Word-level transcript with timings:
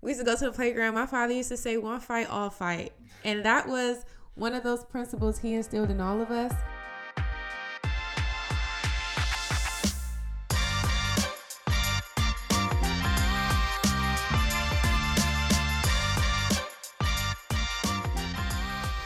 We 0.00 0.10
used 0.10 0.20
to 0.20 0.24
go 0.24 0.36
to 0.36 0.44
the 0.44 0.52
playground. 0.52 0.94
My 0.94 1.06
father 1.06 1.32
used 1.32 1.48
to 1.48 1.56
say, 1.56 1.76
one 1.76 1.98
fight, 1.98 2.30
all 2.30 2.50
fight. 2.50 2.92
And 3.24 3.44
that 3.44 3.66
was 3.66 4.04
one 4.36 4.54
of 4.54 4.62
those 4.62 4.84
principles 4.84 5.40
he 5.40 5.54
instilled 5.54 5.90
in 5.90 6.00
all 6.00 6.20
of 6.20 6.30
us. 6.30 6.54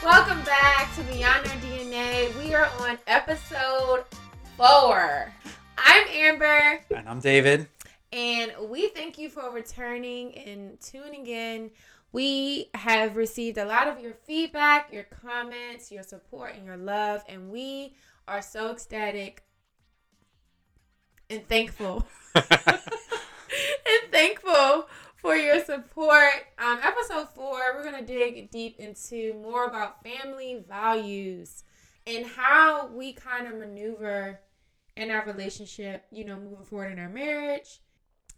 Welcome 0.03 0.43
back 0.43 0.95
to 0.95 1.01
Beyond 1.11 1.47
Our 1.47 1.55
DNA. 1.55 2.37
We 2.37 2.53
are 2.53 2.69
on 2.81 2.99
episode 3.07 4.03
four. 4.57 5.33
I'm 5.75 6.07
Amber. 6.11 6.81
And 6.95 7.09
I'm 7.09 7.19
David. 7.19 7.67
And 8.13 8.53
we 8.69 8.89
thank 8.89 9.17
you 9.17 9.27
for 9.27 9.49
returning 9.49 10.37
and 10.37 10.79
tuning 10.79 11.25
in. 11.25 11.71
We 12.11 12.69
have 12.75 13.15
received 13.15 13.57
a 13.57 13.65
lot 13.65 13.87
of 13.87 13.99
your 13.99 14.13
feedback, 14.13 14.93
your 14.93 15.05
comments, 15.05 15.91
your 15.91 16.03
support, 16.03 16.53
and 16.55 16.63
your 16.63 16.77
love. 16.77 17.23
And 17.27 17.49
we 17.49 17.95
are 18.27 18.43
so 18.43 18.69
ecstatic 18.69 19.43
and 21.27 21.47
thankful. 21.47 22.05
and 22.35 22.45
thankful 24.11 24.87
for 25.15 25.35
your 25.35 25.65
support. 25.65 26.33
Um, 26.59 26.81
episode 26.83 27.29
four, 27.33 27.61
we're 27.73 27.83
going 27.83 28.05
to 28.05 28.05
dig 28.05 28.51
deep 28.51 28.79
into 28.79 29.33
more 29.41 29.65
about 29.65 30.03
family 30.03 30.63
values 30.69 31.63
and 32.05 32.27
how 32.27 32.89
we 32.93 33.13
kind 33.13 33.47
of 33.47 33.55
maneuver 33.55 34.39
in 34.95 35.09
our 35.09 35.25
relationship, 35.25 36.05
you 36.11 36.25
know, 36.25 36.35
moving 36.35 36.63
forward 36.63 36.91
in 36.91 36.99
our 36.99 37.09
marriage. 37.09 37.79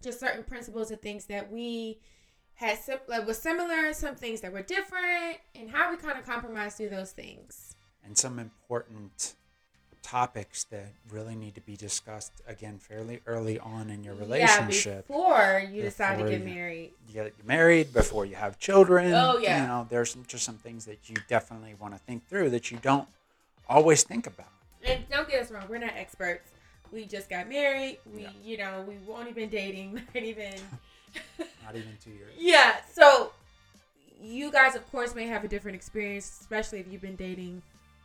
Just 0.02 0.20
certain 0.20 0.44
principles 0.44 0.92
and 0.92 1.02
things 1.02 1.26
that 1.26 1.52
we 1.52 2.00
had 2.56 2.78
sim- 2.78 3.00
like 3.08 3.26
was 3.26 3.38
similar, 3.38 3.94
some 3.94 4.16
things 4.16 4.42
that 4.42 4.52
were 4.52 4.62
different, 4.62 5.38
and 5.56 5.70
how 5.70 5.92
we 5.92 5.98
kind 5.98 6.18
of 6.18 6.26
compromise 6.26 6.76
through 6.76 6.90
those 6.90 7.12
things. 7.12 7.76
And 8.04 8.18
some 8.18 8.40
important 8.40 9.34
topics 10.04 10.66
that 10.66 10.86
really 11.10 11.36
need 11.36 11.56
to 11.56 11.62
be 11.62 11.76
discussed 11.76 12.32
again 12.48 12.78
fairly 12.78 13.22
early 13.26 13.58
on 13.60 13.90
in 13.90 14.04
your 14.04 14.14
relationship. 14.14 15.06
Yeah, 15.10 15.16
before 15.16 15.64
you 15.72 15.82
decide 15.82 16.20
to 16.20 16.30
get 16.30 16.46
married. 16.46 16.92
You 17.08 17.14
get 17.16 17.46
married 17.46 17.92
before 17.92 18.24
you 18.26 18.36
have 18.36 18.60
children. 18.60 19.12
Oh, 19.16 19.40
yeah. 19.40 19.62
You 19.62 19.68
know, 19.68 19.88
there's 19.90 20.14
just 20.28 20.44
some 20.46 20.58
things 20.58 20.86
that 20.86 21.10
you 21.10 21.16
definitely 21.28 21.74
want 21.80 21.96
to 21.96 22.00
think 22.00 22.28
through 22.28 22.52
that 22.52 22.70
you 22.70 22.78
don't 22.84 23.08
always 23.68 24.04
think 24.04 24.28
about. 24.28 24.48
And 24.84 25.10
don't 25.10 25.28
get 25.28 25.42
us 25.42 25.50
wrong, 25.50 25.64
we're 25.68 25.80
not 25.80 25.94
experts. 25.96 26.52
We 26.96 27.06
just 27.06 27.30
got 27.30 27.50
married. 27.50 28.00
We, 28.12 28.22
Yeah. 28.22 28.30
you 28.42 28.58
know, 28.58 28.86
we've 28.88 29.10
only 29.10 29.34
been 29.34 29.50
dating, 29.50 29.96
not 30.16 30.24
even. 30.24 30.54
Not 31.38 31.76
even 31.76 31.92
two 32.02 32.12
years. 32.12 32.32
yeah. 32.38 32.78
So, 32.94 33.34
you 34.22 34.50
guys, 34.50 34.76
of 34.76 34.90
course, 34.92 35.14
may 35.14 35.28
have 35.28 35.44
a 35.44 35.48
different 35.50 35.76
experience, 35.76 36.38
especially 36.40 36.80
if 36.80 36.88
you've 36.90 37.02
been 37.02 37.18
dating 37.18 37.62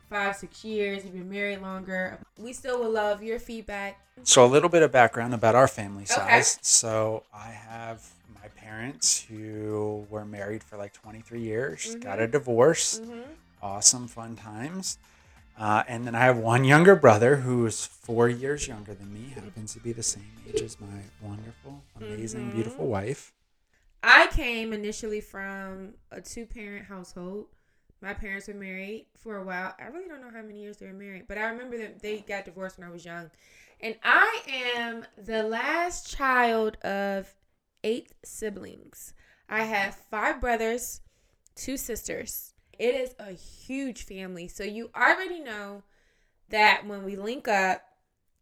five, 0.09 0.35
six 0.35 0.65
years, 0.65 1.05
you've 1.05 1.13
been 1.13 1.29
married 1.29 1.61
longer. 1.61 2.19
We 2.37 2.51
still 2.51 2.79
would 2.83 2.91
love 2.91 3.23
your 3.23 3.39
feedback. 3.39 3.97
So 4.23 4.43
a 4.43 4.47
little 4.47 4.67
bit 4.67 4.83
of 4.83 4.91
background 4.91 5.33
about 5.33 5.55
our 5.55 5.69
family 5.69 6.03
Okay. 6.03 6.13
size. 6.13 6.59
So 6.61 7.23
I 7.33 7.51
have 7.51 8.05
my 8.35 8.49
parents 8.49 9.21
who 9.29 10.05
were 10.09 10.25
married 10.25 10.63
for 10.63 10.75
like 10.75 10.91
23 10.91 11.39
years, 11.39 11.95
got 12.01 12.19
a 12.19 12.27
divorce. 12.27 12.99
Mm-hmm. 12.99 13.31
Awesome, 13.63 14.07
fun 14.09 14.35
times. 14.35 14.97
Uh, 15.57 15.83
and 15.87 16.05
then 16.07 16.15
I 16.15 16.21
have 16.21 16.37
one 16.37 16.63
younger 16.63 16.95
brother 16.95 17.37
who 17.37 17.65
is 17.65 17.85
four 17.85 18.27
years 18.29 18.67
younger 18.67 18.93
than 18.95 19.13
me, 19.13 19.29
happens 19.35 19.73
to 19.73 19.79
be 19.79 19.91
the 19.91 20.01
same 20.03 20.25
age 20.47 20.61
as 20.61 20.79
my 20.79 21.03
wonderful, 21.21 21.83
amazing, 21.95 22.49
Mhm. 22.49 22.53
beautiful 22.53 22.87
wife. 22.87 23.33
I 24.03 24.27
came 24.27 24.73
initially 24.73 25.21
from 25.21 25.93
a 26.09 26.21
two 26.21 26.45
parent 26.47 26.85
household. 26.87 27.47
My 28.01 28.15
parents 28.15 28.47
were 28.47 28.55
married 28.55 29.05
for 29.15 29.37
a 29.37 29.43
while. 29.43 29.75
I 29.79 29.83
really 29.85 30.07
don't 30.07 30.21
know 30.21 30.31
how 30.31 30.41
many 30.41 30.59
years 30.61 30.77
they 30.77 30.87
were 30.87 30.93
married, 30.93 31.27
but 31.27 31.37
I 31.37 31.43
remember 31.43 31.77
that 31.77 32.01
they 32.01 32.21
got 32.21 32.45
divorced 32.45 32.79
when 32.79 32.87
I 32.87 32.91
was 32.91 33.05
young. 33.05 33.29
And 33.79 33.95
I 34.03 34.41
am 34.47 35.05
the 35.17 35.43
last 35.43 36.09
child 36.15 36.77
of 36.83 37.35
eight 37.83 38.13
siblings. 38.23 39.13
I 39.47 39.63
have 39.65 39.93
five 39.95 40.41
brothers, 40.41 41.01
two 41.55 41.77
sisters. 41.77 42.50
It 42.81 42.95
is 42.95 43.13
a 43.19 43.31
huge 43.33 44.05
family. 44.05 44.47
So 44.47 44.63
you 44.63 44.89
already 44.95 45.39
know 45.39 45.83
that 46.49 46.81
when 46.87 47.03
we 47.03 47.15
link 47.15 47.47
up, 47.47 47.83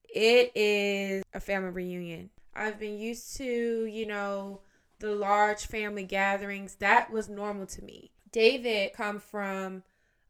it 0.08 0.54
is 0.56 1.24
a 1.34 1.42
family 1.42 1.72
reunion. 1.72 2.30
I've 2.56 2.80
been 2.80 2.98
used 2.98 3.36
to, 3.36 3.44
you 3.86 4.06
know, 4.06 4.62
the 5.00 5.14
large 5.14 5.66
family 5.66 6.04
gatherings. 6.04 6.76
That 6.76 7.12
was 7.12 7.28
normal 7.28 7.66
to 7.66 7.84
me. 7.84 8.12
David 8.32 8.94
come 8.94 9.20
from 9.20 9.84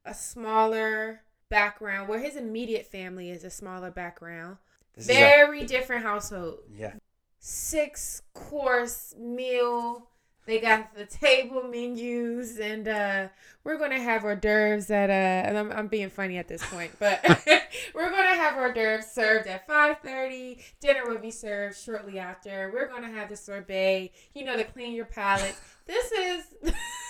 a 0.03 0.15
smaller 0.15 1.21
background 1.49 2.09
where 2.09 2.19
his 2.19 2.35
immediate 2.35 2.87
family 2.87 3.29
is 3.29 3.43
a 3.43 3.51
smaller 3.51 3.91
background. 3.91 4.57
This 4.95 5.05
is 5.05 5.11
a- 5.11 5.19
Very 5.19 5.65
different 5.65 6.01
household. 6.01 6.61
yeah. 6.71 6.93
Six 7.37 8.23
course 8.33 9.13
meal. 9.19 10.09
They 10.49 10.59
got 10.59 10.95
the 10.95 11.05
table 11.05 11.61
menus, 11.61 12.57
and 12.57 12.87
uh, 12.87 13.27
we're 13.63 13.77
gonna 13.77 13.99
have 13.99 14.23
hors 14.23 14.35
d'oeuvres 14.35 14.89
at 14.89 15.11
uh. 15.11 15.13
And 15.47 15.55
I'm, 15.59 15.71
I'm 15.71 15.87
being 15.87 16.09
funny 16.09 16.39
at 16.39 16.47
this 16.47 16.65
point, 16.65 16.91
but 16.97 17.23
we're 17.93 18.09
gonna 18.09 18.33
have 18.33 18.55
hors 18.55 18.73
d'oeuvres 18.73 19.05
served 19.11 19.45
at 19.45 19.67
five 19.67 19.99
thirty. 19.99 20.59
Dinner 20.81 21.05
will 21.05 21.19
be 21.19 21.29
served 21.29 21.77
shortly 21.77 22.17
after. 22.17 22.71
We're 22.73 22.87
gonna 22.87 23.11
have 23.11 23.29
the 23.29 23.35
sorbet. 23.35 24.11
You 24.33 24.43
know, 24.43 24.57
to 24.57 24.63
clean 24.63 24.93
your 24.93 25.05
palate. 25.05 25.55
This 25.85 26.11
is 26.11 26.43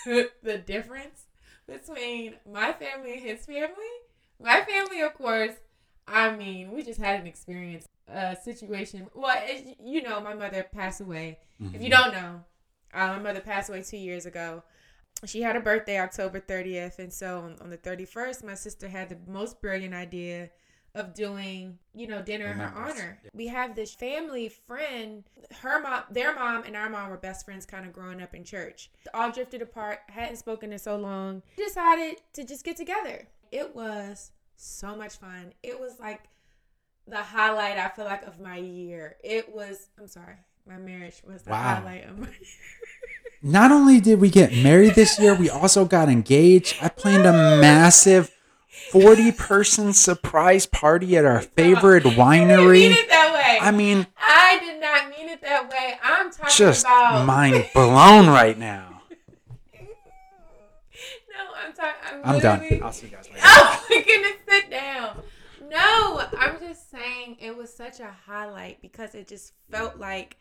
the 0.43 0.57
difference 0.57 1.27
between 1.65 2.33
my 2.45 2.73
family 2.73 3.13
and 3.13 3.21
his 3.21 3.45
family. 3.45 3.93
My 4.41 4.61
family, 4.65 4.99
of 5.01 5.13
course. 5.13 5.53
I 6.05 6.35
mean, 6.35 6.71
we 6.71 6.83
just 6.83 6.99
had 6.99 7.21
an 7.21 7.27
experience, 7.27 7.87
a 8.07 8.35
situation. 8.35 9.07
Well, 9.13 9.37
you 9.81 10.01
know, 10.01 10.19
my 10.19 10.33
mother 10.33 10.63
passed 10.73 10.99
away. 10.99 11.39
If 11.73 11.81
you 11.81 11.87
Mhm. 11.89 11.91
don't 11.91 12.13
know, 12.13 12.43
uh, 12.93 13.07
my 13.07 13.19
mother 13.19 13.39
passed 13.39 13.69
away 13.69 13.83
two 13.83 13.97
years 13.97 14.25
ago. 14.25 14.63
She 15.25 15.41
had 15.41 15.55
a 15.55 15.59
birthday 15.59 15.99
October 15.99 16.39
30th, 16.39 16.99
and 16.99 17.11
so 17.11 17.39
on, 17.39 17.57
on 17.61 17.69
the 17.69 17.77
31st, 17.77 18.43
my 18.43 18.55
sister 18.55 18.87
had 18.87 19.09
the 19.09 19.17
most 19.27 19.61
brilliant 19.61 19.93
idea 19.93 20.49
of 20.95 21.13
doing, 21.13 21.77
you 21.93 22.07
know, 22.07 22.21
dinner 22.21 22.47
in 22.47 22.57
her 22.57 22.73
honor. 22.75 23.19
We 23.33 23.47
have 23.47 23.75
this 23.75 23.93
family 23.93 24.49
friend, 24.49 25.23
her 25.61 25.81
mom, 25.81 26.03
their 26.09 26.33
mom, 26.33 26.63
and 26.63 26.75
our 26.75 26.89
mom 26.89 27.09
were 27.09 27.17
best 27.17 27.45
friends, 27.45 27.65
kind 27.65 27.85
of 27.85 27.93
growing 27.93 28.21
up 28.21 28.33
in 28.33 28.43
church. 28.43 28.89
All 29.13 29.31
drifted 29.31 29.61
apart, 29.61 29.99
hadn't 30.09 30.37
spoken 30.37 30.73
in 30.73 30.79
so 30.79 30.95
long. 30.95 31.43
We 31.57 31.65
decided 31.65 32.21
to 32.33 32.43
just 32.43 32.65
get 32.65 32.77
together. 32.77 33.27
It 33.51 33.75
was 33.75 34.31
so 34.55 34.95
much 34.95 35.17
fun. 35.17 35.53
It 35.63 35.79
was 35.79 35.99
like 35.99 36.23
the 37.07 37.17
highlight 37.17 37.77
I 37.77 37.89
feel 37.89 38.05
like 38.05 38.23
of 38.25 38.39
my 38.39 38.57
year. 38.57 39.17
It 39.23 39.53
was. 39.53 39.89
I'm 39.99 40.07
sorry, 40.07 40.35
my 40.69 40.77
marriage 40.77 41.21
was 41.27 41.41
the 41.41 41.49
Wow. 41.51 41.75
highlight 41.75 42.07
of 42.07 42.17
my 42.19 42.27
year. 42.27 42.35
Not 43.41 43.71
only 43.71 43.99
did 43.99 44.19
we 44.21 44.29
get 44.29 44.53
married 44.53 44.93
this 44.95 45.17
year, 45.19 45.33
we 45.33 45.49
also 45.49 45.83
got 45.85 46.09
engaged. 46.09 46.75
I 46.81 46.89
planned 46.89 47.25
a 47.25 47.31
massive 47.31 48.29
40 48.91 49.31
person 49.31 49.93
surprise 49.93 50.65
party 50.65 51.17
at 51.17 51.25
our 51.25 51.41
favorite 51.57 52.03
winery. 52.03 52.73
mean 52.81 52.91
it 52.91 53.09
that 53.09 53.33
way. 53.33 53.57
I 53.61 53.71
mean, 53.71 54.05
I 54.17 54.59
did 54.59 54.79
not 54.81 55.09
mean 55.09 55.29
it 55.29 55.41
that 55.41 55.69
way. 55.69 55.97
I'm 56.03 56.29
talking 56.31 56.53
just 56.55 56.85
about. 56.85 57.25
mind 57.25 57.65
blown 57.73 58.27
right 58.27 58.57
now. 58.57 59.01
no, 59.73 61.45
I'm 61.65 61.73
talking. 61.73 62.21
I'm, 62.23 62.35
I'm 62.35 62.39
done. 62.39 62.79
I'll 62.83 62.91
see 62.91 63.07
you 63.07 63.13
guys 63.15 63.27
later. 63.29 63.41
Oh 63.45 63.85
my 63.89 64.01
goodness, 64.03 64.33
sit 64.47 64.69
down. 64.69 65.21
No, 65.69 66.23
I'm 66.37 66.59
just 66.59 66.89
saying 66.91 67.37
it 67.39 67.55
was 67.55 67.73
such 67.73 67.99
a 67.99 68.09
highlight 68.25 68.81
because 68.81 69.13
it 69.15 69.27
just 69.27 69.53
felt 69.71 69.97
like 69.97 70.37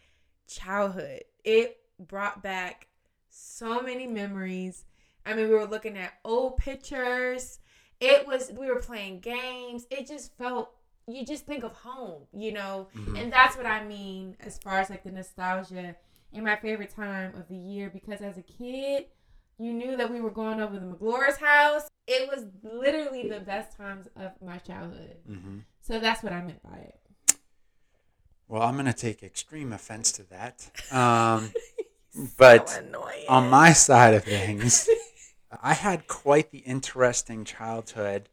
childhood. 0.49 1.23
It 1.45 1.79
brought 1.99 2.43
back 2.43 2.89
so 3.29 3.81
many 3.81 4.07
memories. 4.07 4.85
I 5.25 5.35
mean, 5.35 5.49
we 5.49 5.55
were 5.55 5.67
looking 5.67 5.97
at 5.97 6.15
old 6.25 6.56
pictures. 6.56 7.61
It 8.00 8.27
was 8.27 8.53
we 8.59 8.67
were 8.67 8.81
playing 8.81 9.21
games. 9.21 9.87
It 9.91 10.06
just 10.06 10.37
felt 10.37 10.75
you 11.06 11.25
just 11.25 11.47
think 11.47 11.65
of 11.65 11.73
home, 11.73 12.23
you 12.33 12.53
know? 12.53 12.89
Mhm. 12.95 13.19
And 13.21 13.33
that's 13.33 13.56
what 13.56 13.67
I 13.67 13.85
mean 13.85 14.37
as 14.41 14.59
far 14.59 14.79
as 14.79 14.91
like 14.91 15.05
the 15.05 15.11
nostalgia 15.11 15.97
and 16.33 16.45
my 16.45 16.56
favorite 16.56 16.91
time 16.94 17.35
of 17.35 17.49
the 17.49 17.56
year 17.56 17.91
because 17.91 18.21
as 18.21 18.37
a 18.37 18.43
kid, 18.43 19.06
you 19.59 19.73
knew 19.73 19.97
that 19.97 20.11
we 20.11 20.21
were 20.21 20.31
going 20.31 20.61
over 20.61 20.79
to 20.79 20.85
McGlora's 20.85 21.39
house. 21.39 21.89
It 22.06 22.29
was 22.29 22.47
literally 22.62 23.29
the 23.29 23.41
best 23.41 23.77
times 23.77 24.06
of 24.17 24.33
my 24.43 24.59
childhood. 24.59 25.17
Mhm. 25.29 25.65
So 25.81 25.99
that's 25.99 26.23
what 26.23 26.33
I 26.33 26.43
meant 26.43 26.62
by 26.62 26.77
it. 26.79 26.98
Well, 28.49 28.62
I'm 28.62 28.75
going 28.75 28.87
to 28.87 28.93
take 28.93 29.23
extreme 29.23 29.73
offense 29.73 30.11
to 30.12 30.23
that. 30.31 30.71
Um, 30.91 31.53
but 32.39 32.69
So 32.71 32.83
on 33.29 33.50
my 33.50 33.73
side 33.73 34.15
of 34.15 34.25
things, 34.25 34.89
I 35.62 35.75
had 35.75 36.06
quite 36.06 36.50
the 36.50 36.59
interesting 36.59 37.45
childhood. 37.45 38.29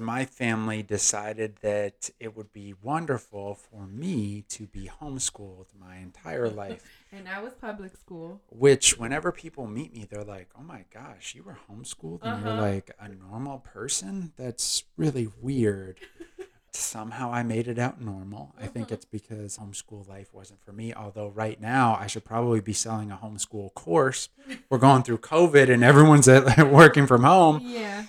My 0.00 0.24
family 0.24 0.82
decided 0.82 1.56
that 1.62 2.10
it 2.20 2.36
would 2.36 2.52
be 2.52 2.72
wonderful 2.82 3.54
for 3.56 3.86
me 3.86 4.44
to 4.50 4.66
be 4.66 4.88
homeschooled 5.00 5.66
my 5.78 5.96
entire 5.96 6.48
life. 6.48 6.84
And 7.10 7.26
I 7.26 7.40
was 7.42 7.54
public 7.54 7.96
school. 7.96 8.42
which 8.50 8.98
whenever 8.98 9.32
people 9.32 9.66
meet 9.66 9.94
me, 9.94 10.04
they're 10.04 10.22
like, 10.24 10.50
"Oh 10.58 10.62
my 10.62 10.84
gosh, 10.92 11.34
you 11.34 11.42
were 11.42 11.56
homeschooled, 11.70 12.22
and 12.26 12.38
you're 12.38 12.50
Uh-huh. 12.50 12.60
like 12.70 12.90
a 13.00 13.08
normal 13.08 13.60
person." 13.60 14.32
That's 14.36 14.84
really 14.98 15.26
weird. 15.40 16.00
Somehow 16.72 17.32
I 17.32 17.42
made 17.42 17.66
it 17.66 17.78
out 17.78 18.00
normal. 18.00 18.54
I 18.60 18.66
think 18.66 18.88
Mhm. 18.88 18.92
it's 18.92 19.04
because 19.04 19.56
homeschool 19.58 20.06
life 20.06 20.32
wasn't 20.34 20.62
for 20.62 20.72
me. 20.72 20.92
Although 20.94 21.28
right 21.28 21.60
now 21.60 21.96
I 21.98 22.06
should 22.06 22.24
probably 22.24 22.60
be 22.60 22.72
selling 22.74 23.10
a 23.10 23.16
homeschool 23.16 23.72
course. 23.74 24.28
We're 24.70 24.78
going 24.78 25.02
through 25.02 25.18
COVID 25.18 25.72
and 25.72 25.82
everyone's 25.82 26.28
at, 26.28 26.68
working 26.70 27.06
from 27.06 27.24
home. 27.24 27.60
Yeah. 27.64 28.04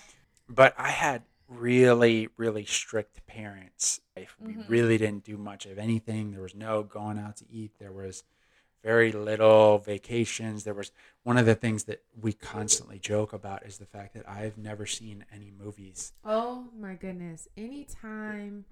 But 0.47 0.73
I 0.77 0.89
had 0.89 1.23
really, 1.47 2.27
really 2.37 2.65
strict 2.65 3.25
parents. 3.27 4.01
If 4.15 4.35
We 4.39 4.53
Mhm. 4.53 4.65
really 4.69 4.97
didn't 4.97 5.23
do 5.23 5.37
much 5.37 5.65
of 5.65 5.77
anything. 5.79 6.31
There 6.31 6.41
was 6.41 6.53
no 6.53 6.83
going 6.83 7.17
out 7.17 7.37
to 7.37 7.45
eat. 7.49 7.71
There 7.79 7.91
was 7.93 8.23
very 8.83 9.11
little 9.11 9.77
vacations. 9.79 10.63
There 10.63 10.73
was 10.73 10.91
one 11.23 11.37
of 11.37 11.45
the 11.45 11.55
things 11.55 11.83
that 11.85 12.01
we 12.19 12.33
constantly 12.33 12.99
joke 12.99 13.33
about 13.33 13.65
is 13.65 13.77
the 13.77 13.85
fact 13.85 14.13
that 14.13 14.27
I've 14.27 14.57
never 14.57 14.85
seen 14.85 15.25
any 15.33 15.51
movies. 15.51 16.13
Oh 16.23 16.67
my 16.79 16.93
goodness. 16.93 17.47
Anytime 17.57 18.65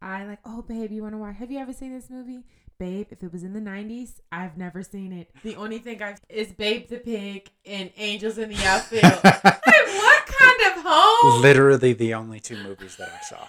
I 0.00 0.24
like, 0.26 0.38
oh 0.44 0.62
babe, 0.62 0.90
you 0.90 1.02
wanna 1.02 1.18
watch 1.18 1.36
have 1.36 1.50
you 1.50 1.58
ever 1.58 1.72
seen 1.72 1.92
this 1.92 2.08
movie? 2.10 2.44
Babe, 2.78 3.08
if 3.10 3.22
it 3.22 3.30
was 3.30 3.42
in 3.42 3.52
the 3.52 3.60
nineties, 3.60 4.22
I've 4.32 4.56
never 4.56 4.82
seen 4.82 5.12
it. 5.12 5.30
The 5.42 5.56
only 5.56 5.78
thing 5.78 6.02
I've 6.02 6.18
is 6.30 6.52
Babe 6.52 6.88
the 6.88 6.96
Pig 6.96 7.50
and 7.66 7.90
Angels 7.98 8.38
in 8.38 8.48
the 8.48 8.64
Outfield. 8.64 9.02
like 9.24 9.42
what 9.44 10.26
kind 10.26 10.60
of 10.78 10.82
home? 10.86 11.42
Literally 11.42 11.92
the 11.92 12.14
only 12.14 12.40
two 12.40 12.56
movies 12.62 12.96
that 12.96 13.10
I 13.10 13.22
saw. 13.22 13.46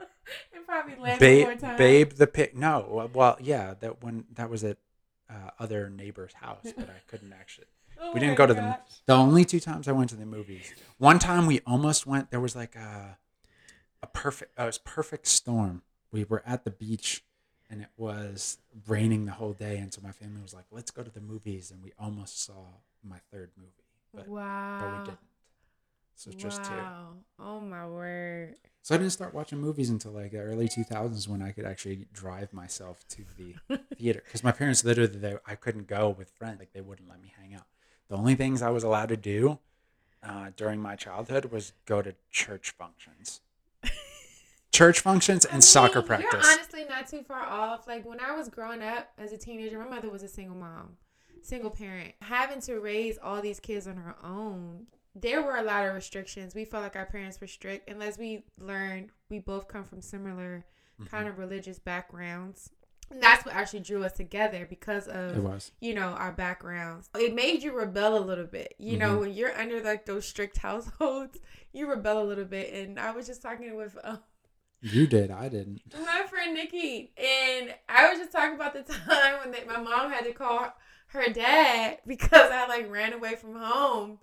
and 0.52 0.66
probably 0.66 1.16
Babe, 1.20 1.60
Time. 1.60 1.76
Babe 1.76 2.10
the 2.14 2.26
Pig. 2.26 2.56
No, 2.56 3.08
well- 3.14 3.38
yeah, 3.40 3.74
that 3.78 4.02
one 4.02 4.24
that 4.34 4.50
was 4.50 4.64
at 4.64 4.78
uh, 5.32 5.50
other 5.58 5.88
neighbor's 5.90 6.34
house, 6.34 6.72
but 6.76 6.88
I 6.88 7.00
couldn't 7.06 7.32
actually. 7.32 7.66
Oh 8.04 8.12
we 8.14 8.20
didn't 8.20 8.36
go 8.36 8.46
to 8.46 8.54
the 8.54 8.60
gosh. 8.60 8.78
the 9.06 9.12
only 9.12 9.44
two 9.44 9.60
times 9.60 9.86
I 9.86 9.92
went 9.92 10.10
to 10.10 10.16
the 10.16 10.26
movies. 10.26 10.72
One 10.98 11.20
time 11.20 11.46
we 11.46 11.60
almost 11.66 12.04
went. 12.04 12.30
There 12.30 12.40
was 12.40 12.56
like 12.56 12.74
a 12.74 13.18
a 14.02 14.06
perfect. 14.08 14.58
Uh, 14.58 14.64
it 14.64 14.66
was 14.66 14.78
perfect 14.78 15.28
storm. 15.28 15.82
We 16.10 16.24
were 16.24 16.42
at 16.44 16.64
the 16.64 16.70
beach, 16.70 17.22
and 17.70 17.80
it 17.80 17.90
was 17.96 18.58
raining 18.88 19.26
the 19.26 19.32
whole 19.32 19.52
day. 19.52 19.76
And 19.76 19.92
so 19.92 20.00
my 20.02 20.10
family 20.10 20.42
was 20.42 20.52
like, 20.52 20.64
"Let's 20.72 20.90
go 20.90 21.02
to 21.02 21.10
the 21.10 21.20
movies," 21.20 21.70
and 21.70 21.82
we 21.82 21.92
almost 21.96 22.42
saw 22.42 22.64
my 23.04 23.18
third 23.30 23.50
movie, 23.56 23.70
but 24.12 24.26
wow. 24.26 24.78
but 24.80 24.98
we 24.98 25.04
didn't. 25.04 25.18
So 26.22 26.30
it's 26.30 26.40
just 26.40 26.62
two. 26.62 26.74
Wow. 26.74 27.14
Oh 27.40 27.60
my 27.60 27.84
word. 27.84 28.54
So 28.82 28.94
I 28.94 28.98
didn't 28.98 29.10
start 29.10 29.34
watching 29.34 29.58
movies 29.58 29.90
until 29.90 30.12
like 30.12 30.30
the 30.30 30.38
early 30.38 30.68
2000s 30.68 31.26
when 31.26 31.42
I 31.42 31.50
could 31.50 31.64
actually 31.64 32.06
drive 32.12 32.52
myself 32.52 33.04
to 33.08 33.24
the 33.36 33.56
theater 33.96 34.22
because 34.24 34.44
my 34.44 34.52
parents 34.52 34.84
literally 34.84 35.18
they, 35.18 35.34
I 35.44 35.56
couldn't 35.56 35.88
go 35.88 36.10
with 36.10 36.30
friends 36.30 36.60
like 36.60 36.72
they 36.74 36.80
wouldn't 36.80 37.08
let 37.08 37.20
me 37.20 37.32
hang 37.36 37.54
out. 37.54 37.64
The 38.08 38.16
only 38.16 38.36
things 38.36 38.62
I 38.62 38.70
was 38.70 38.84
allowed 38.84 39.08
to 39.08 39.16
do 39.16 39.58
uh, 40.22 40.50
during 40.56 40.78
my 40.78 40.94
childhood 40.94 41.46
was 41.46 41.72
go 41.86 42.02
to 42.02 42.14
church 42.30 42.70
functions, 42.70 43.40
church 44.72 45.00
functions 45.00 45.44
and 45.44 45.56
I 45.56 45.60
soccer 45.60 46.02
practice. 46.02 46.44
You're 46.44 46.52
honestly 46.52 46.84
not 46.88 47.08
too 47.08 47.24
far 47.24 47.42
off. 47.42 47.88
Like 47.88 48.06
when 48.06 48.20
I 48.20 48.30
was 48.36 48.48
growing 48.48 48.80
up 48.80 49.08
as 49.18 49.32
a 49.32 49.36
teenager, 49.36 49.76
my 49.76 49.88
mother 49.88 50.08
was 50.08 50.22
a 50.22 50.28
single 50.28 50.56
mom, 50.56 50.98
single 51.42 51.70
parent. 51.70 52.14
Having 52.20 52.60
to 52.60 52.78
raise 52.78 53.18
all 53.18 53.42
these 53.42 53.58
kids 53.58 53.88
on 53.88 53.96
her 53.96 54.14
own, 54.22 54.86
there 55.14 55.42
were 55.42 55.56
a 55.56 55.62
lot 55.62 55.86
of 55.86 55.94
restrictions. 55.94 56.54
We 56.54 56.64
felt 56.64 56.82
like 56.82 56.96
our 56.96 57.06
parents 57.06 57.40
were 57.40 57.46
strict, 57.46 57.88
unless 57.90 58.18
we 58.18 58.44
learned 58.58 59.10
we 59.28 59.38
both 59.38 59.68
come 59.68 59.84
from 59.84 60.00
similar 60.02 60.64
Mm-hmm. 61.00 61.16
kind 61.16 61.26
of 61.26 61.38
religious 61.38 61.78
backgrounds. 61.78 62.70
And 63.10 63.22
that's 63.22 63.46
what 63.46 63.54
actually 63.54 63.80
drew 63.80 64.04
us 64.04 64.12
together 64.12 64.66
because 64.68 65.08
of 65.08 65.34
you 65.80 65.94
know, 65.94 66.08
our 66.10 66.32
backgrounds. 66.32 67.08
It 67.18 67.34
made 67.34 67.62
you 67.62 67.72
rebel 67.72 68.16
a 68.18 68.20
little 68.24 68.44
bit. 68.46 68.74
You 68.78 68.98
know, 68.98 69.16
Mhm. 69.16 69.20
when 69.20 69.32
you're 69.32 69.58
under 69.58 69.80
like 69.82 70.04
those 70.04 70.26
strict 70.28 70.58
households, 70.58 71.38
you 71.72 71.88
rebel 71.88 72.22
a 72.22 72.24
little 72.24 72.44
bit. 72.44 72.72
And 72.74 73.00
I 73.00 73.10
was 73.12 73.26
just 73.26 73.40
talking 73.42 73.74
with 73.74 73.96
uh, 74.04 74.18
You 74.82 75.06
did. 75.06 75.30
I 75.30 75.48
didn't. 75.48 75.80
my 75.94 76.24
friend 76.28 76.54
Nikki, 76.54 77.12
and 77.16 77.74
I 77.88 78.10
was 78.10 78.18
just 78.18 78.32
talking 78.32 78.54
about 78.54 78.74
the 78.74 78.82
time 78.92 79.38
when 79.40 79.50
they, 79.50 79.64
my 79.64 79.78
mom 79.80 80.10
had 80.10 80.24
to 80.24 80.32
call 80.32 80.72
her 81.08 81.24
dad 81.32 81.98
because 82.06 82.50
I 82.52 82.66
like 82.68 82.90
ran 82.90 83.12
away 83.14 83.34
from 83.36 83.54
home, 83.56 84.18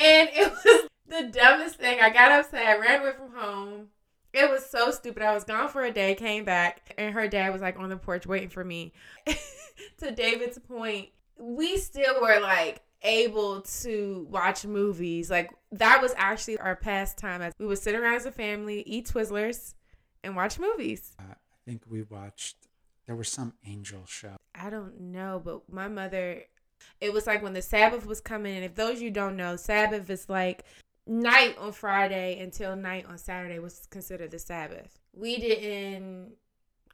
and 0.00 0.28
it 0.32 0.50
was 0.50 0.88
the 1.06 1.30
dumbest 1.30 1.76
thing. 1.76 2.00
I 2.00 2.10
got 2.10 2.32
upset, 2.32 2.66
I 2.66 2.78
ran 2.78 3.00
away 3.00 3.12
from 3.12 3.32
home. 3.34 3.88
It 4.32 4.50
was 4.50 4.66
so 4.66 4.90
stupid. 4.90 5.22
I 5.22 5.32
was 5.32 5.44
gone 5.44 5.68
for 5.68 5.84
a 5.84 5.92
day, 5.92 6.16
came 6.16 6.44
back, 6.44 6.92
and 6.98 7.14
her 7.14 7.28
dad 7.28 7.52
was 7.52 7.62
like 7.62 7.78
on 7.78 7.88
the 7.88 7.96
porch 7.96 8.26
waiting 8.26 8.48
for 8.48 8.64
me. 8.64 8.92
to 9.98 10.10
David's 10.10 10.58
point, 10.58 11.10
we 11.38 11.76
still 11.76 12.20
were 12.20 12.40
like 12.40 12.82
able 13.02 13.60
to 13.60 14.26
watch 14.30 14.64
movies. 14.64 15.30
Like 15.30 15.50
that 15.72 16.02
was 16.02 16.12
actually 16.16 16.58
our 16.58 16.74
pastime. 16.74 17.42
As 17.42 17.52
we 17.58 17.66
would 17.66 17.78
sit 17.78 17.94
around 17.94 18.14
as 18.14 18.26
a 18.26 18.32
family, 18.32 18.82
eat 18.86 19.06
Twizzlers, 19.06 19.74
and 20.24 20.34
watch 20.34 20.58
movies. 20.58 21.12
Uh, 21.18 21.32
I 21.32 21.56
think 21.64 21.82
we 21.88 22.02
watched. 22.02 22.56
There 23.06 23.14
was 23.14 23.28
some 23.28 23.52
angel 23.66 24.04
show. 24.06 24.36
I 24.54 24.70
don't 24.70 24.98
know, 24.98 25.40
but 25.44 25.70
my 25.70 25.88
mother, 25.88 26.42
it 27.00 27.12
was 27.12 27.26
like 27.26 27.42
when 27.42 27.52
the 27.52 27.62
Sabbath 27.62 28.06
was 28.06 28.20
coming. 28.20 28.54
And 28.56 28.64
if 28.64 28.74
those 28.74 29.00
you 29.00 29.10
don't 29.10 29.36
know, 29.36 29.56
Sabbath 29.56 30.08
is 30.10 30.28
like 30.28 30.64
night 31.06 31.56
on 31.58 31.72
Friday 31.72 32.40
until 32.40 32.76
night 32.76 33.06
on 33.08 33.18
Saturday 33.18 33.58
was 33.58 33.86
considered 33.90 34.30
the 34.30 34.38
Sabbath. 34.38 34.98
We 35.12 35.38
didn't 35.38 36.32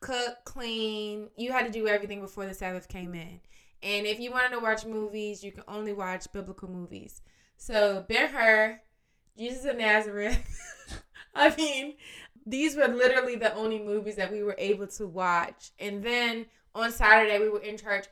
cook, 0.01 0.39
clean. 0.45 1.29
You 1.37 1.53
had 1.53 1.67
to 1.67 1.73
do 1.73 1.87
everything 1.87 2.21
before 2.21 2.47
the 2.47 2.55
Sabbath 2.55 2.89
came 2.89 3.15
in. 3.15 3.41
And 3.83 4.07
if 4.07 4.21
you 4.21 4.31
wanted 4.31 4.51
to 4.51 4.61
watch 4.61 4.85
movies, 4.85 5.43
you 5.43 5.53
can 5.53 5.65
only 5.69 5.93
watch 5.93 6.31
biblical 6.33 6.69
movies. 6.69 7.23
So 7.57 8.05
Ben 8.09 8.31
Hur, 8.31 8.81
Jesus 9.39 9.65
of 9.65 9.77
Nazareth. 9.79 10.45
I 11.35 11.55
mean, 11.57 11.95
these 12.47 12.77
were 12.77 12.89
literally 12.89 13.37
the 13.37 13.55
only 13.55 13.79
movies 13.79 14.17
that 14.17 14.33
we 14.33 14.43
were 14.43 14.57
able 14.59 14.87
to 14.89 15.07
watch. 15.07 15.71
And 15.79 16.03
then 16.03 16.47
on 16.75 16.93
Saturday, 16.93 17.39
we 17.39 17.49
were 17.49 17.61
in 17.61 17.79
church 17.79 18.07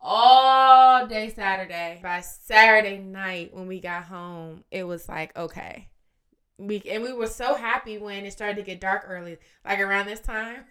all 0.00 1.06
day 1.06 1.30
Saturday. 1.34 2.00
By 2.02 2.20
Saturday 2.20 2.98
night, 2.98 3.54
when 3.54 3.66
we 3.66 3.80
got 3.80 4.04
home, 4.04 4.64
it 4.70 4.84
was 4.84 5.08
like, 5.08 5.36
okay. 5.36 5.88
We, 6.58 6.82
and 6.90 7.02
we 7.04 7.12
were 7.12 7.26
so 7.28 7.54
happy 7.54 7.98
when 7.98 8.24
it 8.24 8.32
started 8.32 8.56
to 8.56 8.62
get 8.62 8.80
dark 8.80 9.04
early, 9.06 9.38
like 9.64 9.78
around 9.80 10.06
this 10.06 10.20
time. 10.20 10.64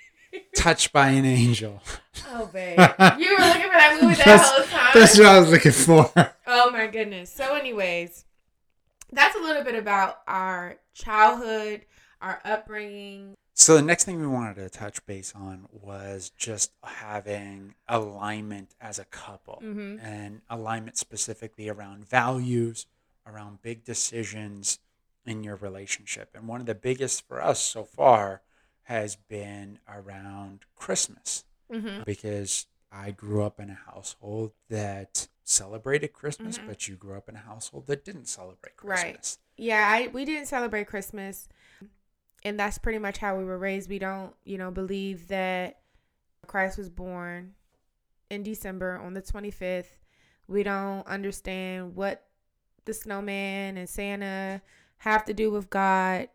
Touched 0.56 0.92
by 0.92 1.08
an 1.08 1.24
angel. 1.24 1.82
Oh, 2.28 2.46
babe. 2.52 2.78
You 3.18 3.36
were 3.36 3.44
looking 3.44 3.62
for 3.62 3.68
that 3.76 3.98
movie 4.00 4.14
that 4.14 4.24
That's- 4.24 4.50
whole 4.50 4.64
time. 4.64 4.90
That's 4.94 5.18
what 5.18 5.26
I 5.26 5.38
was 5.40 5.50
looking 5.50 5.72
for. 5.72 6.10
Oh 6.46 6.70
my 6.70 6.86
goodness. 6.86 7.32
So, 7.32 7.54
anyways, 7.54 8.24
that's 9.10 9.36
a 9.36 9.40
little 9.40 9.64
bit 9.64 9.74
about 9.74 10.18
our 10.26 10.76
childhood, 10.94 11.84
our 12.20 12.40
upbringing. 12.44 13.34
So 13.54 13.76
the 13.76 13.82
next 13.82 14.04
thing 14.04 14.18
we 14.18 14.26
wanted 14.26 14.54
to 14.56 14.70
touch 14.70 15.04
base 15.04 15.32
on 15.34 15.68
was 15.70 16.30
just 16.36 16.72
having 16.82 17.74
alignment 17.86 18.74
as 18.80 18.98
a 18.98 19.04
couple 19.04 19.60
Mhm. 19.62 20.02
and 20.02 20.40
alignment 20.48 20.96
specifically 20.96 21.68
around 21.68 22.08
values, 22.08 22.86
around 23.26 23.60
big 23.62 23.84
decisions 23.84 24.78
in 25.26 25.44
your 25.44 25.56
relationship. 25.56 26.34
And 26.34 26.48
one 26.48 26.60
of 26.60 26.66
the 26.66 26.74
biggest 26.74 27.26
for 27.28 27.40
us 27.42 27.62
so 27.62 27.84
far 27.84 28.42
has 28.84 29.16
been 29.16 29.78
around 29.86 30.64
Christmas 30.74 31.44
Mm-hmm. 31.70 32.02
because 32.04 32.66
I 32.90 33.10
grew 33.12 33.42
up 33.44 33.60
in 33.60 33.70
a 33.70 33.74
household 33.74 34.52
that 34.68 35.28
celebrated 35.44 36.12
Christmas, 36.12 36.58
Mhm. 36.58 36.66
but 36.66 36.88
you 36.88 36.96
grew 36.96 37.16
up 37.16 37.28
in 37.28 37.36
a 37.36 37.40
household 37.40 37.86
that 37.86 38.04
didn't 38.04 38.26
celebrate 38.26 38.76
Christmas. 38.76 39.38
Right. 39.58 39.64
Yeah, 39.66 39.88
I 39.88 40.06
we 40.08 40.24
didn't 40.24 40.46
celebrate 40.46 40.86
Christmas, 40.86 41.48
and 42.44 42.58
that's 42.58 42.78
pretty 42.78 42.98
much 42.98 43.18
how 43.18 43.36
we 43.36 43.44
were 43.44 43.58
raised. 43.58 43.88
We 43.88 43.98
don't, 43.98 44.34
you 44.44 44.58
know, 44.58 44.70
believe 44.70 45.28
that 45.28 45.78
Christ 46.46 46.76
was 46.78 46.88
born 46.90 47.54
in 48.30 48.42
December 48.42 48.98
on 48.98 49.14
the 49.14 49.22
twenty 49.22 49.50
fifth. 49.50 49.96
We 50.48 50.62
don't 50.62 51.06
understand 51.06 51.94
what 51.94 52.24
the 52.84 52.92
snowman 52.94 53.76
and 53.76 53.88
Santa 53.88 54.60
have 54.98 55.24
to 55.26 55.34
do 55.34 55.50
with 55.50 55.70
God, 55.70 56.28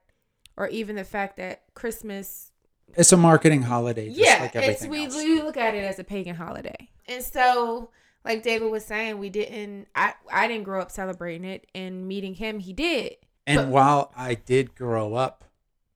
or 0.56 0.68
even 0.70 0.96
the 0.96 1.04
fact 1.04 1.38
that 1.38 1.64
Christmas 1.74 2.52
It's 2.96 3.12
a 3.12 3.18
marketing 3.18 3.64
holiday, 3.64 4.08
just 4.08 4.20
yeah, 4.20 4.40
like 4.42 4.56
it's 4.56 4.86
we, 4.86 5.06
else. 5.06 5.16
we 5.16 5.42
look 5.42 5.58
at 5.58 5.76
it 5.76 5.84
as 5.84 6.00
a 6.00 6.04
pagan 6.04 6.36
holiday, 6.36 6.90
and 7.08 7.24
so 7.24 7.90
like 8.24 8.44
David 8.44 8.72
was 8.72 8.84
saying, 8.86 9.18
we 9.20 9.30
didn't. 9.30 9.88
I 9.96 10.14
I 10.32 10.48
didn't 10.48 10.64
grow 10.64 10.82
up 10.82 10.92
celebrating 10.92 11.46
it, 11.46 11.68
and 11.76 12.08
meeting 12.08 12.34
him, 12.36 12.60
he 12.60 12.74
did. 12.74 13.18
And 13.46 13.58
But- 13.58 13.68
while 13.70 14.12
I 14.16 14.36
did 14.36 14.74
grow 14.76 15.14
up 15.16 15.44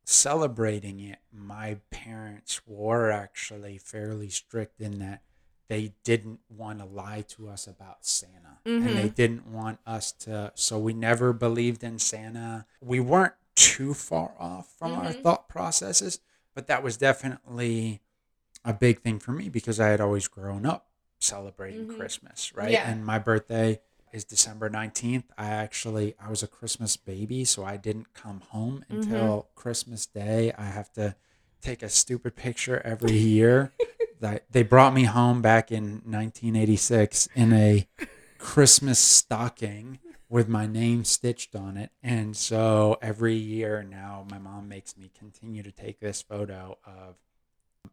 celebrating 0.04 1.00
it, 1.00 1.20
my 1.32 1.78
parents 1.90 2.62
were 2.66 3.12
actually 3.12 3.78
fairly 3.78 4.30
strict 4.30 4.82
in 4.82 5.00
that 5.00 5.22
they 5.68 5.94
didn't 6.04 6.40
want 6.50 6.80
to 6.80 6.86
lie 6.86 7.24
to 7.30 7.48
us 7.48 7.66
about 7.68 8.06
Santa. 8.06 8.60
And 8.66 8.98
they 8.98 9.10
Mhm. 9.10 9.16
didn't 9.16 9.48
want 9.48 9.80
us 9.86 10.12
to, 10.14 10.52
so 10.56 10.78
we 10.78 10.94
never 10.94 11.32
believed 11.34 11.84
in 11.84 11.98
Santa. 11.98 12.66
We 12.82 13.00
weren't 13.00 13.36
too 13.56 13.94
far 13.94 14.36
off 14.38 14.74
from 14.78 14.94
our 14.94 15.14
Mhm. 15.14 15.22
thought 15.22 15.48
processes, 15.50 16.20
but 16.54 16.68
that 16.68 16.84
was 16.84 16.98
definitely 16.98 18.02
a 18.66 18.74
big 18.74 19.02
thing 19.02 19.20
for 19.20 19.32
me 19.32 19.50
because 19.50 19.80
I 19.80 19.88
had 19.88 20.02
always 20.02 20.28
grown 20.28 20.66
up 20.66 20.90
celebrating 21.20 21.86
Mhm. 21.88 21.96
Christmas, 21.96 22.54
right? 22.54 22.74
Yeah. 22.74 22.90
And 22.90 23.06
my 23.06 23.18
birthday 23.20 23.82
is 24.14 24.24
December 24.24 24.70
19th. 24.70 25.24
I 25.38 25.48
actually 25.48 26.16
I 26.24 26.30
was 26.30 26.44
a 26.44 26.48
Christmas 26.48 26.98
baby, 26.98 27.46
so 27.46 27.64
I 27.64 27.78
didn't 27.78 28.14
come 28.14 28.42
home 28.50 28.84
Mm-hmm. 28.90 29.02
until 29.02 29.48
Christmas 29.56 30.06
Day. 30.06 30.52
I 30.58 30.66
have 30.66 30.92
to 30.94 31.16
take 31.62 31.82
a 31.84 31.90
stupid 31.90 32.36
picture 32.36 32.82
every 32.84 33.14
year. 33.18 33.72
that 34.20 34.46
they 34.52 34.62
brought 34.62 34.94
me 34.94 35.06
home 35.06 35.42
back 35.42 35.72
in 35.72 36.02
1986 36.06 37.28
in 37.36 37.54
a 37.54 37.88
Christmas 38.38 39.00
stocking 39.00 39.98
with 40.30 40.48
my 40.48 40.68
name 40.68 41.04
stitched 41.04 41.56
on 41.56 41.76
it. 41.76 41.90
And 42.04 42.38
so 42.38 42.98
every 43.02 43.34
year 43.36 43.82
now 43.84 44.26
my 44.30 44.38
mom 44.38 44.70
makes 44.70 44.96
me 44.96 45.10
continue 45.18 45.64
to 45.64 45.72
take 45.72 46.00
this 46.00 46.22
photo 46.22 46.78
of 46.86 47.16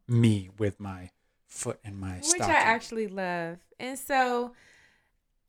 me 0.06 0.50
with 0.58 0.78
my 0.78 1.10
foot 1.46 1.80
in 1.82 1.98
my 1.98 2.16
which 2.16 2.25
stocking. 2.26 2.54
I 2.54 2.58
actually 2.58 3.06
love. 3.08 3.56
And 3.80 3.98
so, 3.98 4.52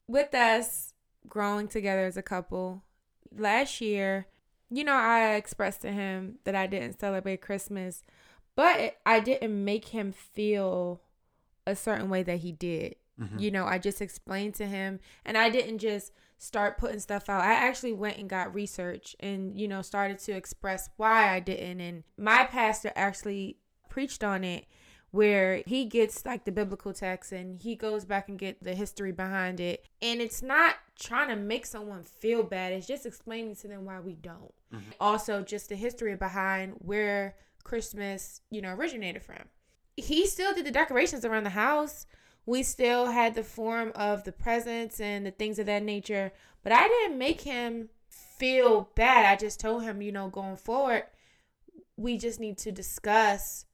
with 0.10 0.34
us 0.34 0.96
growing 1.28 1.68
together 1.68 2.04
as 2.04 2.18
a 2.18 2.24
couple, 2.24 2.84
last 3.32 3.80
year, 3.80 4.26
you 4.72 4.84
know, 4.84 4.96
I 4.96 5.36
expressed 5.36 5.82
to 5.82 5.92
him 5.92 6.40
that 6.46 6.56
I 6.56 6.66
didn't 6.66 7.00
celebrate 7.00 7.42
Christmas, 7.42 8.04
but 8.56 8.98
I 9.06 9.20
didn't 9.20 9.64
make 9.64 9.90
him 9.90 10.12
feel 10.12 11.02
a 11.68 11.76
certain 11.76 12.10
way 12.10 12.24
that 12.24 12.40
he 12.40 12.52
did. 12.52 12.96
Mhm. 13.20 13.40
You 13.40 13.52
know, 13.52 13.66
I 13.66 13.78
just 13.78 14.02
explained 14.02 14.56
to 14.56 14.66
him, 14.66 15.00
and 15.24 15.38
I 15.38 15.50
didn't 15.50 15.78
just 15.78 16.12
start 16.40 16.80
putting 16.80 17.00
stuff 17.00 17.30
out. 17.30 17.44
I 17.44 17.54
actually 17.54 17.94
went 17.94 18.18
and 18.18 18.28
got 18.30 18.56
research 18.56 19.16
and, 19.20 19.60
you 19.60 19.68
know, 19.68 19.84
started 19.84 20.18
to 20.20 20.32
express 20.32 20.90
why 20.98 21.36
I 21.36 21.40
didn't. 21.40 21.82
And 21.82 22.04
my 22.18 22.46
pastor 22.46 22.92
actually 22.96 23.58
preached 23.90 24.24
on 24.24 24.44
it 24.44 24.66
where 25.12 25.64
he 25.66 25.86
gets 25.86 26.26
like 26.26 26.46
the 26.46 26.52
biblical 26.52 26.94
text 26.94 27.32
and 27.32 27.60
he 27.62 27.76
goes 27.76 28.06
back 28.06 28.30
and 28.30 28.38
get 28.38 28.64
the 28.64 28.76
history 28.76 29.12
behind 29.12 29.60
it. 29.60 29.86
And 30.02 30.22
it's 30.22 30.42
not 30.44 30.76
trying 31.00 31.30
to 31.30 31.36
make 31.36 31.66
someone 31.66 32.04
feel 32.04 32.44
bad. 32.44 32.74
It's 32.74 32.86
just 32.88 33.06
explaining 33.06 33.56
to 33.58 33.68
them 33.68 33.86
why 33.86 34.00
we 34.00 34.14
don't. 34.16 34.54
Mhm. 34.72 34.82
also 35.02 35.42
just 35.42 35.70
the 35.70 35.76
history 35.76 36.16
behind 36.16 36.74
where 36.78 37.36
christmas 37.64 38.42
you 38.52 38.62
know 38.62 38.74
originated 38.74 39.24
from. 39.24 39.50
He 39.98 40.28
still 40.28 40.54
did 40.54 40.66
the 40.66 40.72
decorations 40.72 41.26
around 41.26 41.44
the 41.44 41.50
house. 41.52 42.06
We 42.46 42.62
still 42.64 43.08
had 43.08 43.34
the 43.36 43.44
form 43.44 43.92
of 43.96 44.24
the 44.26 44.32
presents 44.32 45.00
and 45.00 45.26
the 45.26 45.32
things 45.32 45.58
of 45.60 45.66
that 45.66 45.82
nature. 45.84 46.32
But 46.64 46.72
i 46.74 46.88
didn't 46.88 47.18
make 47.18 47.42
him 47.42 47.90
feel 48.10 48.90
bad. 48.96 49.26
I 49.26 49.36
just 49.36 49.60
told 49.60 49.82
him 49.84 50.02
you 50.04 50.12
know 50.12 50.30
going 50.30 50.56
forward 50.58 51.04
we 51.98 52.18
just 52.18 52.40
need 52.40 52.58
to 52.60 52.72
discuss 52.72 53.66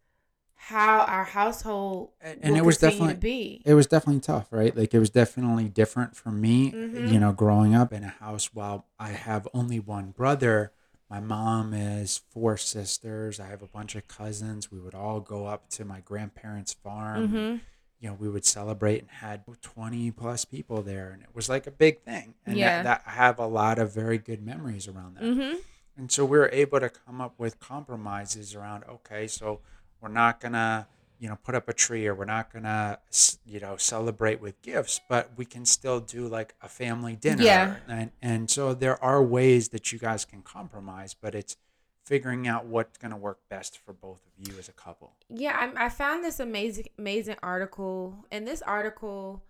how 0.69 1.01
our 1.01 1.24
household 1.25 2.10
And- 2.22 2.39
and 2.43 2.57
it 2.57 2.65
was 2.65 2.79
definitely- 2.79 3.13
be. 3.15 3.62
it 3.65 3.75
was 3.75 3.86
definitely 3.86 4.19
tough, 4.22 4.48
right? 4.51 4.75
Like 4.75 4.95
it 4.95 5.00
was 5.00 5.12
definitely 5.12 5.69
different 5.69 6.15
for 6.15 6.31
me, 6.31 6.72
Mhm. 6.72 7.07
you 7.12 7.19
know, 7.19 7.31
growing 7.34 7.75
up 7.75 7.93
in 7.93 8.03
a 8.03 8.07
house 8.10 8.51
while 8.51 8.86
I 8.98 9.10
have 9.12 9.48
only 9.53 9.79
one 9.79 10.10
brother. 10.10 10.72
My 11.07 11.19
mom 11.19 11.75
is 11.75 12.17
four 12.17 12.57
sisters. 12.57 13.39
I 13.39 13.45
have 13.45 13.62
a 13.62 13.67
bunch 13.67 13.93
of 13.93 14.07
cousins. 14.07 14.72
We 14.72 14.79
would 14.79 14.95
all 14.95 15.19
go 15.19 15.45
up 15.45 15.69
to 15.72 15.86
my 15.86 16.00
grandparents' 16.00 16.74
farm. 16.74 17.27
hmm 17.29 17.55
You 18.01 18.10
know, 18.10 18.17
we 18.19 18.27
would 18.29 18.43
celebrate 18.45 19.01
and 19.01 19.10
had 19.10 19.43
20 19.62 20.10
plus 20.12 20.45
people 20.45 20.81
there. 20.81 21.12
And 21.12 21.22
it 21.24 21.29
was 21.34 21.48
like 21.48 21.65
a 21.67 21.72
big 21.72 22.01
thing. 22.01 22.34
And 22.45 22.57
Yeah. 22.57 22.81
that, 22.81 22.84
that 22.84 23.03
I 23.05 23.12
have 23.12 23.38
a 23.39 23.45
lot 23.48 23.77
of 23.79 23.93
very 23.93 24.17
good 24.17 24.43
memories 24.43 24.88
around 24.88 25.15
that. 25.15 25.24
hmm 25.24 25.57
And 25.98 26.12
so 26.12 26.25
we 26.25 26.38
were 26.38 26.50
able 26.51 26.79
to 26.81 26.89
come 26.89 27.22
up 27.22 27.39
with 27.39 27.60
compromises 27.60 28.53
around, 28.53 28.84
okay, 28.86 29.27
so 29.27 29.62
we're 30.05 30.12
not 30.12 30.39
to, 30.41 30.85
you 31.19 31.27
know, 31.27 31.38
put 31.43 31.55
up 31.55 31.67
a 31.67 31.74
tree 31.74 32.05
or 32.05 32.13
we're 32.13 32.25
not 32.25 32.51
to, 32.53 33.00
you 33.45 33.59
know, 33.59 33.75
celebrate 33.77 34.39
with 34.39 34.62
gifts, 34.62 35.01
but 35.09 35.31
we 35.35 35.45
can 35.45 35.65
still 35.65 36.00
do 36.00 36.27
like 36.27 36.53
a 36.62 36.69
family 36.69 37.15
dinner. 37.15 37.43
Yeah. 37.43 37.75
And, 37.88 38.12
and 38.21 38.50
so 38.50 38.75
there 38.75 39.03
are 39.03 39.24
ways 39.24 39.69
that 39.69 39.91
you 39.91 39.97
guys 39.97 40.24
can 40.24 40.43
compromise, 40.43 41.15
but 41.19 41.33
it's 41.33 41.57
figuring 42.03 42.47
out 42.47 42.67
what's 42.67 43.00
going 43.00 43.09
to 43.09 43.17
work 43.17 43.39
best 43.50 43.79
for 43.83 43.93
both 43.93 44.19
of 44.27 44.47
you 44.47 44.59
as 44.59 44.69
a 44.69 44.74
couple. 44.74 45.13
Yeah, 45.27 45.71
I, 45.75 45.85
I 45.85 45.89
found 45.89 46.24
this 46.24 46.39
amazing 46.39 46.85
amazing 47.00 47.38
article, 47.41 48.25
and 48.31 48.47
this 48.47 48.62
article, 48.62 49.43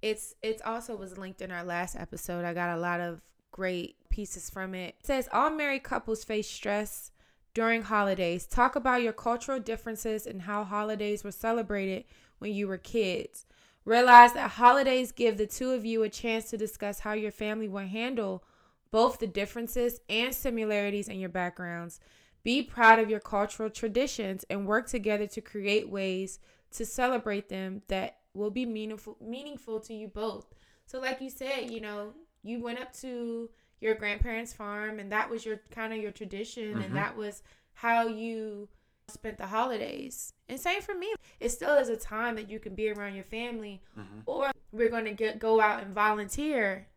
it's 0.00 0.34
it's 0.42 0.62
also 0.62 0.96
was 0.96 1.18
linked 1.18 1.42
in 1.42 1.52
our 1.52 1.64
last 1.64 1.96
episode. 1.96 2.46
I 2.46 2.54
got 2.54 2.74
a 2.74 2.80
lot 2.80 3.00
of 3.00 3.20
great 3.52 3.96
pieces 4.08 4.48
from 4.48 4.74
it. 4.74 4.94
It 5.00 5.06
says 5.06 5.28
all 5.32 5.50
married 5.50 5.82
couples 5.82 6.24
face 6.24 6.48
stress 6.48 7.10
during 7.56 7.80
holidays. 7.80 8.44
Talk 8.44 8.76
about 8.76 9.00
your 9.00 9.14
cultural 9.14 9.58
differences 9.58 10.26
and 10.26 10.42
how 10.42 10.62
holidays 10.62 11.24
were 11.24 11.32
celebrated 11.32 12.04
when 12.38 12.52
you 12.52 12.68
were 12.68 12.76
kids. 12.76 13.46
Realize 13.86 14.34
that 14.34 14.50
holidays 14.50 15.10
give 15.10 15.38
the 15.38 15.46
two 15.46 15.70
of 15.70 15.82
you 15.82 16.02
a 16.02 16.10
chance 16.10 16.50
to 16.50 16.58
discuss 16.58 17.00
how 17.00 17.14
your 17.14 17.30
family 17.30 17.66
will 17.66 17.86
handle 17.86 18.44
both 18.90 19.20
the 19.20 19.26
differences 19.26 20.00
and 20.10 20.34
similarities 20.34 21.08
in 21.08 21.18
your 21.18 21.30
backgrounds. 21.30 21.98
Be 22.44 22.62
proud 22.62 22.98
of 22.98 23.08
your 23.08 23.20
cultural 23.20 23.70
traditions 23.70 24.44
and 24.50 24.66
work 24.66 24.86
together 24.86 25.26
to 25.28 25.40
create 25.40 25.88
ways 25.88 26.40
to 26.72 26.84
celebrate 26.84 27.48
them 27.48 27.80
that 27.88 28.18
will 28.34 28.50
be 28.50 28.66
meaningful 28.66 29.16
meaningful 29.18 29.80
to 29.80 29.94
you 29.94 30.08
both. 30.08 30.52
So 30.84 31.00
like 31.00 31.22
you 31.22 31.30
said, 31.30 31.70
you 31.70 31.80
know, 31.80 32.12
you 32.42 32.60
went 32.60 32.80
up 32.80 32.92
to 33.00 33.48
your 33.80 33.94
grandparents' 33.94 34.52
farm 34.52 34.98
and 34.98 35.10
that 35.12 35.28
was 35.30 35.44
your 35.44 35.60
kind 35.70 35.92
of 35.92 35.98
your 36.00 36.10
tradition 36.12 36.74
Mhm. 36.74 36.84
and 36.86 36.96
that 36.96 37.16
was 37.16 37.42
how 37.74 38.06
you 38.06 38.68
spent 39.08 39.38
the 39.38 39.46
holidays. 39.46 40.32
And 40.48 40.58
same 40.58 40.80
for 40.82 40.94
me. 40.94 41.12
It 41.40 41.50
still 41.50 41.76
is 41.76 41.88
a 41.88 41.96
time 41.96 42.34
that 42.36 42.48
you 42.50 42.58
can 42.58 42.74
be 42.74 42.90
around 42.90 43.14
your 43.14 43.24
family 43.24 43.82
Mhm. 43.96 44.22
or 44.26 44.50
we're 44.72 44.88
going 44.88 45.04
to 45.04 45.12
get 45.12 45.38
go 45.38 45.60
out 45.60 45.82
and 45.82 45.94
volunteer. 45.94 46.88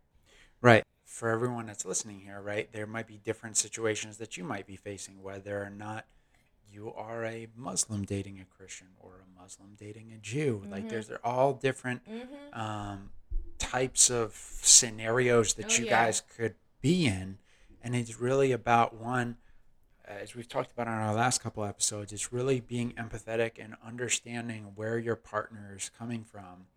Right. 0.62 0.84
For 1.06 1.30
everyone 1.30 1.66
that's 1.66 1.86
listening 1.86 2.20
here, 2.22 2.40
right, 2.42 2.72
there 2.72 2.86
might 2.88 3.08
be 3.08 3.18
different 3.18 3.58
situations 3.58 4.18
that 4.18 4.38
you 4.38 4.44
might 4.44 4.68
be 4.68 4.76
facing, 4.76 5.22
whether 5.22 5.62
or 5.64 5.70
not 5.70 6.06
you 6.72 6.94
are 6.94 7.26
a 7.26 7.48
Muslim 7.56 8.06
dating 8.06 8.40
a 8.40 8.46
Christian 8.46 8.90
or 9.00 9.22
a 9.26 9.42
Muslim 9.42 9.76
dating 9.76 10.12
a 10.12 10.18
Jew. 10.18 10.64
Like, 10.70 10.86
Mhm. 10.86 10.90
there's 10.90 11.10
all 11.24 11.54
different 11.54 12.06
Mhm. 12.06 12.56
um, 12.56 13.12
types 13.58 14.10
of 14.12 14.36
scenarios 14.36 15.56
that 15.56 15.72
Oh, 15.72 15.76
you 15.80 15.86
yeah. 15.86 16.06
guys 16.06 16.22
could 16.22 16.56
be 16.82 17.06
in. 17.06 17.38
And 17.82 17.96
it's 17.96 18.20
really 18.20 18.52
about 18.52 18.96
one, 18.96 19.38
as 20.06 20.36
we've 20.36 20.48
talked 20.48 20.72
about 20.72 20.88
on 20.88 20.98
our 20.98 21.14
last 21.14 21.42
couple 21.42 21.64
episodes, 21.64 22.12
it's 22.12 22.34
really 22.34 22.60
being 22.60 22.92
empathetic 22.94 23.54
and 23.60 23.76
understanding 23.86 24.74
where 24.76 24.98
your 24.98 25.16
partner 25.16 25.74
is 25.76 25.90
coming 25.98 26.24
from, 26.24 26.68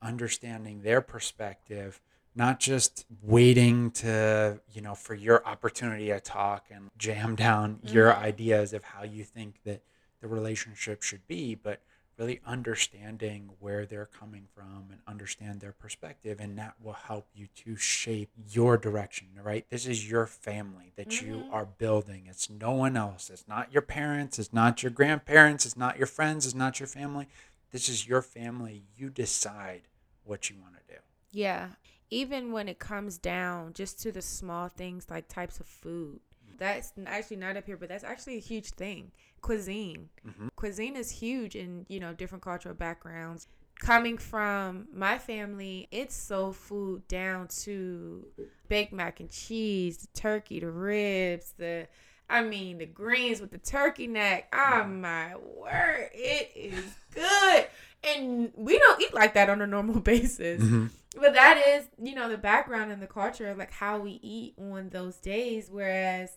understanding 0.00 0.82
their 0.82 1.00
perspective, 1.00 2.00
not 2.34 2.60
just 2.60 3.06
waiting 3.22 3.90
to, 3.90 4.60
you 4.72 4.80
know, 4.80 4.94
for 4.94 5.14
your 5.14 5.46
opportunity 5.46 6.06
to 6.08 6.20
talk 6.20 6.66
and 6.70 6.90
jam 6.98 7.36
down 7.36 7.78
your 7.82 8.12
Mhm. 8.12 8.18
ideas 8.18 8.72
of 8.72 8.84
how 8.84 9.02
you 9.02 9.24
think 9.24 9.62
that 9.64 9.82
the 10.20 10.28
relationship 10.28 11.02
should 11.02 11.26
be, 11.26 11.54
but 11.54 11.82
really 12.18 12.40
understanding 12.46 13.50
where 13.58 13.86
they're 13.86 14.06
coming 14.06 14.46
from 14.54 14.86
and 14.90 15.00
understand 15.06 15.60
their 15.60 15.72
perspective 15.72 16.38
and 16.40 16.58
that 16.58 16.74
will 16.82 16.92
help 16.92 17.26
you 17.34 17.46
to 17.54 17.76
shape 17.76 18.30
your 18.50 18.76
direction 18.76 19.28
right 19.42 19.66
this 19.70 19.86
is 19.86 20.08
your 20.10 20.26
family 20.26 20.92
that 20.96 21.20
you 21.20 21.38
Mhm. 21.48 21.52
are 21.52 21.64
building 21.66 22.26
it's 22.26 22.48
no 22.50 22.72
one 22.72 22.96
else 22.96 23.30
it's 23.30 23.48
not 23.48 23.72
your 23.72 23.82
parents 23.82 24.38
it's 24.38 24.52
not 24.52 24.82
your 24.82 24.90
grandparents 24.92 25.64
it's 25.66 25.76
not 25.76 25.98
your 25.98 26.06
friends 26.06 26.44
it's 26.46 26.54
not 26.54 26.78
your 26.80 26.86
family 26.86 27.28
this 27.70 27.88
is 27.88 28.06
your 28.06 28.22
family 28.22 28.84
you 28.96 29.08
decide 29.10 29.82
what 30.24 30.50
you 30.50 30.56
want 30.60 30.74
to 30.76 30.94
do 30.94 31.00
Yeah. 31.30 31.70
Even 32.10 32.52
when 32.52 32.68
it 32.68 32.78
comes 32.78 33.16
down 33.16 33.72
just 33.72 33.98
to 34.02 34.12
the 34.12 34.20
small 34.20 34.68
things 34.68 35.06
like 35.08 35.28
types 35.28 35.60
of 35.60 35.66
food. 35.66 36.20
That's 36.58 36.92
actually 37.06 37.38
not 37.38 37.56
up 37.56 37.64
here, 37.66 37.76
but 37.78 37.88
that's 37.88 38.04
actually 38.04 38.36
a 38.36 38.40
huge 38.40 38.70
thing. 38.70 39.10
Cuisine. 39.42 40.08
Mhm. 40.26 40.48
Cuisine 40.56 40.96
is 40.96 41.10
huge 41.10 41.54
in, 41.56 41.84
you 41.88 42.00
know, 42.00 42.14
different 42.14 42.42
cultural 42.42 42.74
backgrounds. 42.74 43.48
Coming 43.80 44.16
from 44.16 44.86
my 44.94 45.18
family, 45.18 45.88
it's 45.90 46.14
soul 46.14 46.52
food 46.52 47.06
down 47.08 47.48
to 47.64 48.26
baked 48.68 48.92
mac 48.92 49.18
and 49.20 49.28
cheese, 49.30 49.98
the 49.98 50.06
turkey, 50.18 50.60
the 50.60 50.70
ribs, 50.70 51.52
the 51.58 51.88
I 52.30 52.42
mean 52.42 52.78
the 52.78 52.86
greens 52.86 53.40
with 53.40 53.50
the 53.50 53.58
turkey 53.58 54.06
neck. 54.06 54.48
Oh 54.54 54.84
my 54.84 55.34
word, 55.36 56.10
it 56.14 56.52
is 56.54 56.94
good. 57.12 57.66
And 58.04 58.52
we 58.56 58.78
don't 58.78 59.00
eat 59.02 59.12
like 59.12 59.34
that 59.34 59.50
on 59.50 59.60
a 59.60 59.66
normal 59.66 60.00
basis. 60.12 60.62
Mhm. 60.62 60.90
But 61.16 61.34
that 61.34 61.62
is, 61.66 61.84
you 62.02 62.14
know, 62.14 62.28
the 62.30 62.38
background 62.38 62.90
and 62.92 63.02
the 63.02 63.06
culture 63.06 63.48
of 63.48 63.58
like 63.58 63.72
how 63.72 63.98
we 63.98 64.12
eat 64.22 64.54
on 64.58 64.88
those 64.90 65.16
days. 65.16 65.68
Whereas 65.70 66.30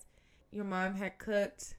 your 0.52 0.66
mom 0.66 0.96
had 0.96 1.18
cooked. 1.20 1.76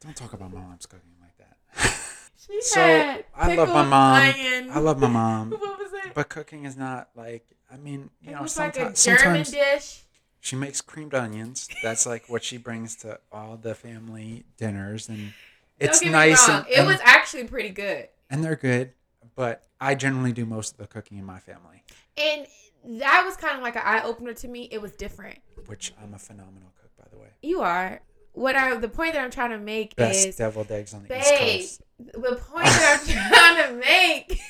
Don't 0.00 0.16
talk 0.16 0.32
about 0.32 0.52
my 0.52 0.60
mom's 0.60 0.86
cooking 0.86 1.12
like 1.20 1.36
that 1.38 1.56
She 2.46 2.60
So, 2.62 2.80
had 2.80 3.24
I 3.36 3.54
love 3.54 3.68
my 3.68 3.84
mom. 3.84 4.22
onion. 4.22 4.70
i 4.72 4.78
love 4.78 4.98
my 5.00 5.08
mom 5.08 5.50
what 5.58 5.78
was 5.78 5.92
it? 5.92 6.14
but 6.14 6.28
cooking 6.28 6.64
is 6.64 6.76
not 6.76 7.08
like 7.14 7.44
i 7.72 7.76
mean 7.76 8.10
you 8.22 8.30
it 8.30 8.34
know 8.34 8.42
was 8.42 8.58
like 8.58 8.76
a 8.76 8.92
German 8.92 8.96
sometimes 8.96 9.50
dish. 9.50 10.00
She 10.42 10.56
makes 10.56 10.80
creamed 10.80 11.12
onions. 11.14 11.68
That's 11.82 12.06
like 12.06 12.24
what 12.30 12.42
she 12.42 12.56
brings 12.56 12.96
to 12.96 13.20
all 13.30 13.58
the 13.58 13.74
family 13.74 14.44
dinners, 14.56 15.10
and 15.10 15.34
it's 15.78 16.02
nice. 16.02 16.48
And, 16.48 16.66
it 16.66 16.78
and, 16.78 16.86
was 16.86 16.98
actually 17.04 17.44
pretty 17.44 17.68
good. 17.68 18.08
and 18.30 18.42
they're 18.42 18.56
good, 18.56 18.94
but 19.36 19.64
I 19.82 19.94
generally 19.94 20.32
do 20.32 20.46
most 20.46 20.72
of 20.72 20.78
the 20.78 20.86
cooking 20.86 21.18
in 21.18 21.26
my 21.26 21.40
family, 21.40 21.84
And 22.16 22.46
that 23.00 23.22
was 23.26 23.36
kind 23.36 23.54
of 23.58 23.62
like 23.62 23.76
an 23.76 23.82
eye 23.84 24.00
opener 24.02 24.32
to 24.32 24.48
me. 24.48 24.66
It 24.72 24.80
was 24.80 24.92
different. 24.92 25.40
which 25.66 25.92
I'm 26.02 26.14
a 26.14 26.18
phenomenal 26.18 26.72
cook, 26.80 26.90
by 26.96 27.04
the 27.12 27.18
way. 27.18 27.28
You 27.42 27.60
are. 27.60 28.00
What 28.32 28.56
I 28.56 28.74
the 28.76 28.88
point 28.88 29.14
that 29.14 29.24
I'm 29.24 29.30
trying 29.30 29.50
to 29.50 29.58
make 29.58 29.96
Best 29.96 30.26
is 30.28 30.36
deviled 30.36 30.70
eggs 30.70 30.94
on 30.94 31.04
the 31.06 31.18
East 31.18 31.82
Coast. 31.98 32.12
the 32.22 32.36
point 32.36 32.64
that 32.64 33.00
I'm 33.02 33.64
trying 33.66 33.68
to 33.68 33.86
make. 33.86 34.40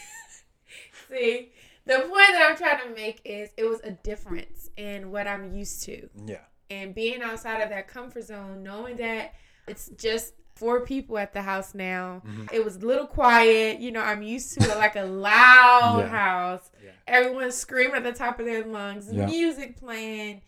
see, 1.08 1.52
the 1.86 1.94
point 2.00 2.12
that 2.32 2.46
I'm 2.50 2.56
trying 2.56 2.88
to 2.88 2.94
make 2.94 3.20
is 3.24 3.50
it 3.56 3.64
was 3.64 3.80
a 3.82 3.92
difference 3.92 4.70
in 4.76 5.10
what 5.10 5.26
I'm 5.26 5.54
used 5.54 5.82
to, 5.84 6.08
Yeah. 6.26 6.40
and 6.70 6.94
being 6.94 7.22
outside 7.22 7.60
of 7.62 7.70
that 7.70 7.88
comfort 7.88 8.24
zone, 8.24 8.62
knowing 8.62 8.96
that 8.96 9.34
it's 9.66 9.88
just 9.96 10.34
four 10.54 10.84
people 10.84 11.16
at 11.16 11.32
the 11.32 11.40
house 11.42 11.74
now. 11.74 12.22
Mhm. 12.26 12.52
It 12.52 12.62
was 12.64 12.76
a 12.76 12.80
little 12.80 13.06
quiet. 13.06 13.80
You 13.80 13.92
know, 13.92 14.02
I'm 14.02 14.22
used 14.22 14.60
to 14.60 14.68
like 14.76 14.94
a 14.94 15.04
loud 15.04 16.00
Yeah. 16.00 16.08
house. 16.08 16.70
Yeah. 16.84 16.90
Everyone's 17.06 17.54
screaming 17.54 17.96
at 17.96 18.02
the 18.04 18.12
top 18.12 18.38
of 18.38 18.44
their 18.46 18.64
lungs, 18.64 19.10
Yeah. 19.10 19.24
music 19.26 19.78
playing, 19.78 20.42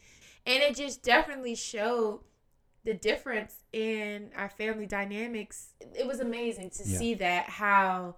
and 0.47 0.63
it 0.63 0.77
just 0.77 1.03
definitely 1.03 1.55
showed 1.55 2.21
the 2.85 2.95
difference 2.95 3.55
in 3.73 4.31
our 4.37 4.49
family 4.49 4.87
dynamics. 4.87 5.71
It 5.81 6.07
was 6.07 6.21
amazing 6.21 6.71
to 6.71 6.83
Yeah. 6.85 6.99
see 6.99 7.15
that 7.15 7.49
how 7.49 8.17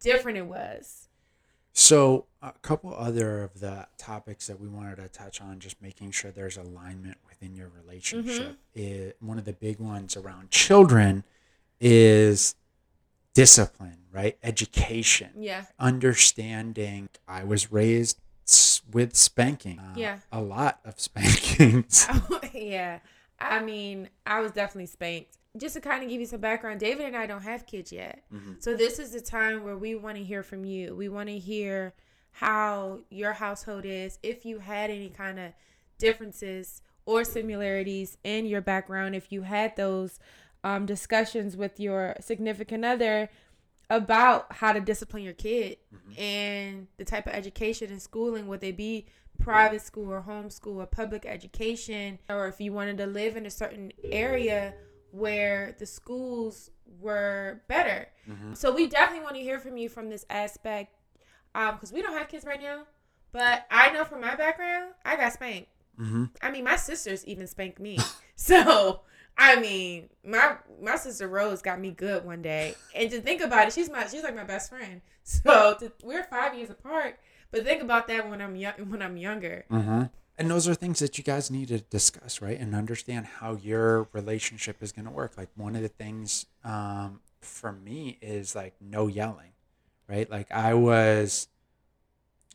different 0.00 0.38
it 0.38 0.46
was. 0.46 1.08
So, 1.74 2.26
a 2.42 2.52
couple 2.60 2.94
other 2.94 3.42
of 3.42 3.60
the 3.60 3.86
topics 3.96 4.46
that 4.48 4.60
we 4.60 4.68
wanted 4.68 4.96
to 4.96 5.08
touch 5.08 5.40
on, 5.40 5.58
just 5.58 5.80
making 5.80 6.10
sure 6.10 6.30
there's 6.30 6.58
alignment 6.58 7.16
within 7.26 7.54
your 7.56 7.70
relationship. 7.70 8.58
Is, 8.74 9.14
one 9.20 9.38
of 9.38 9.46
the 9.46 9.54
big 9.54 9.78
ones 9.80 10.14
around 10.14 10.50
children 10.50 11.24
is 11.80 12.54
discipline, 13.32 14.04
right? 14.12 14.36
Education, 14.42 15.30
Yeah. 15.38 15.64
understanding. 15.78 17.08
I 17.26 17.44
was 17.44 17.72
raised 17.72 18.20
with 18.92 19.16
spanking. 19.16 19.78
uh, 19.78 19.94
Yeah. 19.96 20.18
A 20.30 20.42
lot 20.42 20.80
of 20.84 21.00
spankings. 21.00 22.06
yeah. 22.52 22.98
I 23.40 23.60
mean, 23.60 24.08
I 24.26 24.40
was 24.40 24.52
definitely 24.52 24.86
spanked. 24.86 25.38
Just 25.56 25.74
to 25.74 25.80
kind 25.80 26.02
of 26.02 26.08
give 26.08 26.20
you 26.20 26.26
some 26.26 26.40
background, 26.40 26.80
David 26.80 27.06
and 27.06 27.16
I 27.16 27.26
don't 27.26 27.42
have 27.42 27.66
kids 27.66 27.92
yet. 27.92 28.22
Mhm. 28.32 28.62
So 28.62 28.74
this 28.74 28.98
is 28.98 29.10
the 29.10 29.20
time 29.20 29.64
where 29.64 29.76
we 29.76 29.94
want 29.94 30.16
to 30.16 30.24
hear 30.24 30.42
from 30.42 30.64
you. 30.64 30.94
We 30.94 31.08
want 31.08 31.28
to 31.28 31.38
hear 31.38 31.92
how 32.30 33.00
your 33.10 33.34
household 33.34 33.84
is, 33.84 34.18
if 34.22 34.46
you 34.46 34.60
had 34.60 34.88
any 34.90 35.10
kind 35.10 35.38
of 35.38 35.52
differences 35.98 36.80
or 37.04 37.24
similarities 37.24 38.16
in 38.24 38.46
your 38.46 38.60
background, 38.60 39.14
if 39.14 39.30
you 39.30 39.42
had 39.42 39.76
those 39.76 40.18
um, 40.64 40.86
discussions 40.86 41.56
with 41.56 41.78
your 41.80 42.14
significant 42.20 42.84
other 42.84 43.28
about 43.90 44.50
how 44.54 44.72
to 44.72 44.80
discipline 44.80 45.22
your 45.22 45.32
kid 45.34 45.76
and 46.16 46.86
the 46.96 47.04
type 47.04 47.26
of 47.26 47.32
education 47.34 47.90
and 47.90 48.00
schooling 48.00 48.46
would 48.46 48.60
they 48.60 48.72
be 48.72 49.04
private 49.44 49.82
school 49.82 50.10
or 50.10 50.22
homeschool 50.22 50.76
or 50.76 50.86
public 50.86 51.24
education 51.26 52.18
or 52.28 52.46
if 52.48 52.60
you 52.60 52.72
wanted 52.72 52.96
to 52.98 53.06
live 53.06 53.36
in 53.36 53.46
a 53.46 53.50
certain 53.50 53.92
area 54.10 54.74
where 55.10 55.74
the 55.78 55.86
schools 55.86 56.70
were 57.00 57.62
better 57.68 58.08
Mhm. 58.28 58.56
so 58.56 58.72
we 58.74 58.86
definitely 58.86 59.22
want 59.24 59.36
to 59.36 59.42
hear 59.42 59.58
from 59.58 59.76
you 59.76 59.88
from 59.88 60.08
this 60.10 60.24
aspect 60.30 60.94
um 61.54 61.74
because 61.74 61.92
we 61.92 62.02
don't 62.02 62.16
have 62.16 62.28
kids 62.28 62.44
right 62.44 62.60
now 62.62 62.84
but 63.32 63.66
i 63.70 63.90
know 63.90 64.04
from 64.04 64.20
my 64.20 64.34
background 64.34 64.92
i 65.04 65.16
got 65.16 65.32
spanked 65.32 65.68
hmm 65.96 66.24
I 66.40 66.50
mean, 66.50 66.64
my 66.64 66.76
sisters 66.76 67.24
even 67.26 67.46
spanked 67.46 67.78
me. 67.78 67.98
So, 68.34 69.02
I 69.36 69.60
mean, 69.60 70.08
my 70.24 70.56
my 70.80 70.96
sister 70.96 71.28
Rose 71.28 71.60
got 71.62 71.78
me 71.78 71.90
good 71.92 72.24
one 72.24 72.40
day. 72.42 72.74
And 72.94 73.10
to 73.10 73.20
think 73.20 73.40
about 73.42 73.68
it, 73.68 73.74
she's 73.74 73.90
my 73.90 74.06
she's 74.06 74.22
like 74.24 74.34
my 74.34 74.42
best 74.44 74.70
friend. 74.70 75.02
So 75.22 75.76
to, 75.78 75.92
we're 76.02 76.24
five 76.24 76.54
years 76.54 76.70
apart. 76.70 77.20
But 77.52 77.64
think 77.64 77.82
about 77.82 78.08
that 78.08 78.28
when 78.28 78.40
I'm 78.40 78.56
young 78.56 78.74
when 78.88 79.02
I'm 79.02 79.16
younger. 79.16 79.66
hmm 79.68 80.04
And 80.38 80.50
those 80.50 80.66
are 80.66 80.74
things 80.74 80.98
that 81.00 81.18
you 81.18 81.24
guys 81.24 81.50
need 81.50 81.68
to 81.68 81.78
discuss, 81.80 82.40
right? 82.40 82.58
And 82.58 82.74
understand 82.74 83.26
how 83.26 83.54
your 83.54 84.08
relationship 84.12 84.82
is 84.82 84.90
going 84.90 85.04
to 85.04 85.10
work. 85.10 85.36
Like 85.36 85.50
one 85.54 85.76
of 85.76 85.82
the 85.82 85.88
things 85.88 86.46
um, 86.64 87.20
for 87.40 87.70
me 87.72 88.18
is 88.22 88.54
like 88.54 88.74
no 88.80 89.06
yelling, 89.06 89.52
right? 90.08 90.28
Like 90.30 90.50
I 90.50 90.72
was, 90.74 91.48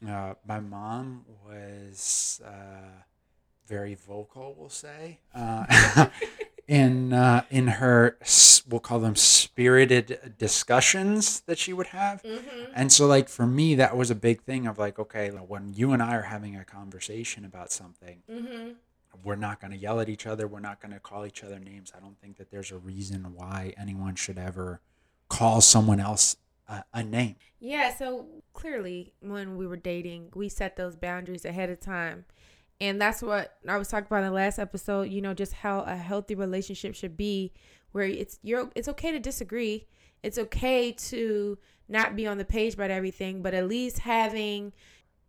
uh, 0.08 0.34
my 0.46 0.60
mom 0.60 1.26
was 1.46 2.42
uh, 2.44 3.04
very 3.68 3.94
vocal, 3.96 4.56
we'll 4.58 4.70
say, 4.70 5.20
uh, 5.36 6.08
in 6.68 7.14
uh, 7.14 7.44
in 7.50 7.68
her 7.68 8.18
we'll 8.70 8.80
call 8.82 9.00
them 9.00 9.16
spirited 9.16 10.34
discussions 10.38 11.42
that 11.42 11.58
she 11.58 11.74
would 11.74 11.88
have. 11.88 12.22
Mm-hmm. 12.24 12.72
And 12.76 12.92
so, 12.92 13.08
like, 13.08 13.30
for 13.30 13.48
me, 13.48 13.76
that 13.76 13.96
was 13.96 14.12
a 14.12 14.16
big 14.16 14.42
thing 14.44 14.68
of 14.68 14.78
like, 14.78 15.00
okay, 15.00 15.30
when 15.30 15.74
you 15.74 15.94
and 15.94 16.04
I 16.04 16.16
are 16.16 16.24
having 16.24 16.56
a 16.56 16.66
conversation 16.66 17.46
about 17.46 17.72
something, 17.72 18.24
Mm-hmm. 18.30 18.72
we're 19.24 19.36
not 19.36 19.62
going 19.62 19.72
to 19.72 19.78
yell 19.78 20.00
at 20.00 20.10
each 20.10 20.28
other. 20.28 20.48
We're 20.48 20.60
not 20.60 20.82
going 20.82 20.94
to 20.94 21.00
call 21.00 21.26
each 21.26 21.44
other 21.44 21.60
names. 21.60 21.92
I 21.96 22.00
don't 22.00 22.20
think 22.20 22.38
that 22.38 22.52
there's 22.52 22.72
a 22.72 22.78
reason 22.78 23.34
why 23.36 23.74
anyone 23.80 24.16
should 24.16 24.38
ever 24.38 24.82
call 25.30 25.62
someone 25.62 26.00
else 26.00 26.36
a, 26.68 26.84
a 26.94 27.04
name. 27.04 27.36
Yeah, 27.60 27.96
so 27.96 28.28
clearly 28.54 29.14
when 29.22 29.56
we 29.58 29.66
were 29.66 29.78
dating, 29.78 30.30
we 30.36 30.50
set 30.50 30.76
those 30.76 30.96
boundaries 30.96 31.46
ahead 31.46 31.70
of 31.70 31.80
time. 31.80 32.26
And 32.80 33.02
that's 33.02 33.22
what 33.22 33.56
I 33.68 33.78
was 33.78 33.88
talking 33.88 34.08
about 34.08 34.24
in 34.24 34.30
the 34.30 34.36
last 34.36 34.60
episode, 34.60 35.10
you 35.10 35.22
know, 35.22 35.34
just 35.34 35.54
how 35.54 35.82
a 35.82 35.96
healthy 35.96 36.36
relationship 36.36 36.94
should 36.96 37.18
be 37.18 37.52
where 37.92 38.06
it's 38.06 38.40
you're 38.44 38.70
it's 38.76 38.88
okay 38.88 39.12
to 39.12 39.20
disagree. 39.20 39.88
It's 40.22 40.38
okay 40.38 40.92
to 40.92 41.58
not 41.88 42.16
be 42.16 42.28
on 42.28 42.38
the 42.38 42.46
page 42.46 42.74
about 42.74 42.92
everything, 42.92 43.42
but 43.42 43.54
at 43.54 43.68
least 43.68 44.00
having 44.00 44.74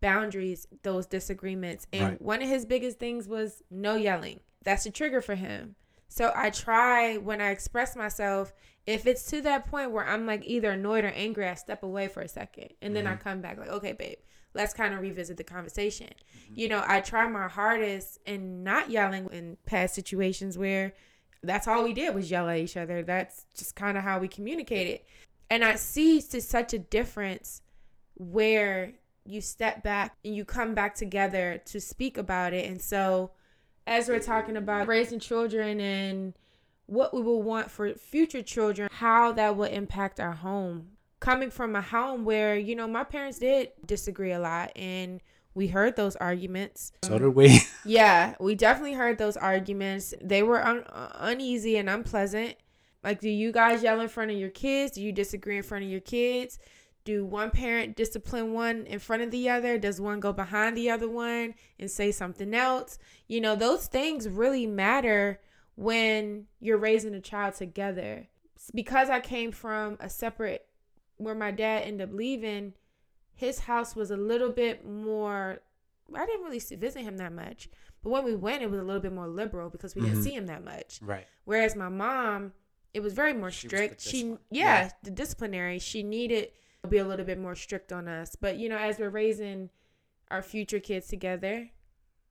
boundaries, 0.01 0.67
those 0.83 1.07
disagreements. 1.07 1.87
And 1.93 2.03
Right. 2.03 2.23
one 2.23 2.43
of 2.43 2.49
his 2.49 2.67
biggest 2.67 2.99
things 2.99 3.29
was 3.29 3.63
no 3.71 3.95
yelling. 3.95 4.41
That's 4.63 4.87
a 4.87 4.91
trigger 4.91 5.21
for 5.21 5.35
him. 5.35 5.77
So 6.09 6.33
I 6.35 6.51
try 6.51 7.17
when 7.17 7.41
I 7.41 7.51
express 7.51 7.95
myself, 7.95 8.53
if 8.87 9.07
it's 9.07 9.25
to 9.31 9.43
that 9.43 9.67
point 9.67 9.91
where 9.91 10.07
I'm 10.07 10.27
like 10.27 10.43
either 10.47 10.71
annoyed 10.71 11.05
or 11.05 11.09
angry, 11.09 11.47
I 11.47 11.55
step 11.55 11.83
away 11.83 12.09
for 12.09 12.23
a 12.23 12.29
second 12.29 12.71
and 12.81 12.97
then 12.97 13.07
I 13.07 13.13
mm-hmm. 13.13 13.23
come 13.23 13.41
back 13.41 13.59
like, 13.59 13.69
okay, 13.69 13.93
babe, 13.93 14.19
let's 14.55 14.75
kind 14.75 14.95
of 14.95 15.01
revisit 15.01 15.37
the 15.37 15.45
conversation. 15.45 16.09
Mm-hmm. 16.09 16.55
You 16.55 16.69
know, 16.69 16.85
I 16.87 17.01
try 17.01 17.29
my 17.29 17.49
hardest 17.49 18.19
in 18.27 18.63
not 18.63 18.91
yelling 18.91 19.29
in 19.33 19.57
past 19.67 19.95
situations 19.95 20.59
where 20.59 20.95
that's 21.43 21.69
all 21.69 21.85
we 21.85 21.93
did 21.93 22.15
was 22.15 22.31
yell 22.31 22.49
at 22.49 22.59
each 22.59 22.77
other. 22.77 23.03
That's 23.03 23.47
just 23.57 23.77
kind 23.77 23.97
of 23.97 24.05
how 24.05 24.19
we 24.19 24.29
communicated. 24.29 25.01
And 25.51 25.65
I 25.65 25.77
see 25.77 26.21
to 26.21 26.41
such 26.41 26.73
a 26.73 26.79
difference 26.79 27.63
where 28.15 28.93
you 29.25 29.41
step 29.41 29.83
back 29.83 30.17
and 30.25 30.35
you 30.35 30.45
come 30.45 30.75
back 30.75 30.95
together 30.95 31.61
to 31.67 31.81
speak 31.81 32.19
about 32.19 32.53
it. 32.53 32.69
And 32.69 32.81
so, 32.81 33.31
as 33.87 34.09
we're 34.09 34.21
talking 34.21 34.57
about 34.57 34.87
raising 34.87 35.19
children 35.19 35.81
and 35.81 36.35
what 36.87 37.15
we 37.15 37.23
will 37.23 37.43
want 37.43 37.71
for 37.71 37.95
future 37.95 38.43
children, 38.43 38.89
how 38.93 39.33
that 39.33 39.57
will 39.57 39.65
impact 39.65 40.21
our 40.21 40.33
home. 40.33 40.89
Coming 41.21 41.51
from 41.51 41.75
a 41.75 41.83
home 41.83 42.25
where, 42.25 42.57
you 42.57 42.77
know, 42.77 42.87
my 42.87 43.05
parents 43.05 43.39
did 43.39 43.71
disagree 43.87 44.33
a 44.33 44.39
lot 44.39 44.71
and 44.77 45.21
we 45.55 45.67
heard 45.67 45.97
those 45.97 46.15
arguments. 46.17 46.93
So 47.05 47.19
did 47.19 47.35
we. 47.35 47.61
Yeah, 47.85 48.35
we 48.39 48.55
definitely 48.55 48.93
heard 48.93 49.19
those 49.19 49.37
arguments. 49.37 50.13
They 50.23 50.43
were 50.43 50.65
un- 50.65 50.85
uneasy 51.15 51.77
and 51.79 51.89
unpleasant. 51.89 52.57
Like, 53.03 53.21
do 53.21 53.31
you 53.31 53.51
guys 53.51 53.83
yell 53.83 54.01
in 54.01 54.09
front 54.09 54.31
of 54.31 54.37
your 54.37 54.51
kids? 54.51 54.93
Do 54.93 55.03
you 55.03 55.11
disagree 55.11 55.57
in 55.57 55.63
front 55.63 55.85
of 55.85 55.91
your 55.91 56.01
kids? 56.01 56.59
Do 57.05 57.25
one 57.25 57.51
parent 57.51 57.97
discipline 57.97 58.53
one 58.53 58.85
in 58.85 58.99
front 58.99 59.23
of 59.23 59.31
the 59.31 59.49
other? 59.49 59.79
Does 59.79 60.01
one 60.01 60.21
go 60.21 60.33
behind 60.33 60.77
the 60.77 60.91
other 60.91 61.09
one 61.09 61.55
and 61.79 61.91
say 61.91 62.13
something 62.13 62.53
else? 62.53 62.99
You 63.27 63.41
know, 63.41 63.57
those 63.57 63.87
things 63.87 64.29
really 64.29 64.67
matter 64.67 65.41
when 65.75 66.47
you're 66.61 66.77
raising 66.77 67.15
a 67.15 67.21
child 67.21 67.55
together. 67.55 68.29
Because 68.75 69.09
I 69.09 69.21
came 69.21 69.53
from 69.53 69.97
a 70.01 70.11
separate, 70.11 70.67
where 71.19 71.35
my 71.35 71.51
dad 71.51 71.83
ended 71.85 72.09
up 72.09 72.15
leaving, 72.15 72.73
his 73.35 73.61
house 73.61 73.95
was 73.95 74.11
a 74.11 74.17
little 74.17 74.51
bit 74.51 74.85
more 74.87 75.61
I 76.15 76.25
didn't 76.25 76.43
really 76.45 76.59
see, 76.59 76.75
visit 76.75 77.03
him 77.03 77.19
that 77.19 77.35
much. 77.35 77.69
But 78.03 78.09
when 78.11 78.25
we 78.25 78.35
went, 78.35 78.63
it 78.63 78.71
was 78.71 78.81
a 78.81 78.83
little 78.83 79.03
bit 79.03 79.13
more 79.13 79.29
liberal 79.29 79.69
because 79.69 79.95
we 79.95 80.01
didn't 80.01 80.21
Mhm. 80.21 80.25
see 80.25 80.31
him 80.35 80.47
that 80.47 80.65
much. 80.65 81.01
right. 81.03 81.27
Whereas 81.45 81.77
my 81.77 81.91
mom, 81.91 82.55
it 82.95 83.01
was 83.01 83.13
very 83.13 83.35
more 83.35 83.51
She 83.51 83.67
strict. 83.69 84.01
She, 84.01 84.29
yeah, 84.29 84.37
yeah. 84.51 84.91
the 85.03 85.11
disciplinary. 85.11 85.79
She 85.79 86.03
needed 86.03 86.51
to 86.83 86.89
be 86.89 86.97
a 86.97 87.05
little 87.05 87.27
bit 87.27 87.39
more 87.39 87.55
strict 87.55 87.93
on 87.93 88.09
us. 88.09 88.37
But 88.37 88.57
you 88.57 88.71
know, 88.71 88.79
as 88.79 88.99
we're 88.99 89.11
raising 89.11 89.69
our 90.31 90.41
future 90.41 90.81
kids 90.81 91.09
together, 91.09 91.69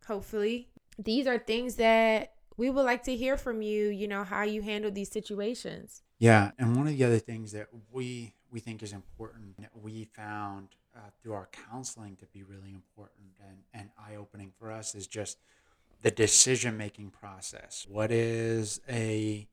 hopefully, 0.08 0.70
these 0.98 1.28
are 1.28 1.38
things 1.38 1.76
that 1.76 2.34
we 2.56 2.70
would 2.72 2.82
like 2.86 3.04
to 3.04 3.16
hear 3.16 3.38
from 3.38 3.62
you. 3.62 3.90
You 3.90 4.08
know 4.08 4.24
how 4.24 4.42
you 4.44 4.62
handle 4.64 4.90
these 4.92 5.12
situations. 5.12 6.02
Yeah, 6.20 6.52
and 6.58 6.76
one 6.76 6.88
of 6.88 6.98
the 6.98 7.04
other 7.04 7.20
things 7.20 7.52
that 7.52 7.68
we 7.92 8.34
we 8.52 8.60
think 8.60 8.82
is 8.84 8.94
important 8.94 9.58
that 9.58 9.72
we 9.82 10.06
found 10.06 10.70
uh, 10.96 11.00
through 11.22 11.34
our 11.34 11.50
counseling 11.70 12.16
to 12.18 12.26
be 12.28 12.44
really 12.44 12.74
important 12.74 13.32
and, 13.48 13.58
and 13.74 13.90
eye 13.98 14.16
opening 14.16 14.52
for 14.58 14.72
us 14.72 14.96
is 14.96 15.08
just 15.08 15.38
the 16.02 16.12
decision 16.12 16.78
making 16.78 17.10
process. 17.10 17.86
What 17.90 18.12
is 18.12 18.82
a 18.90 19.48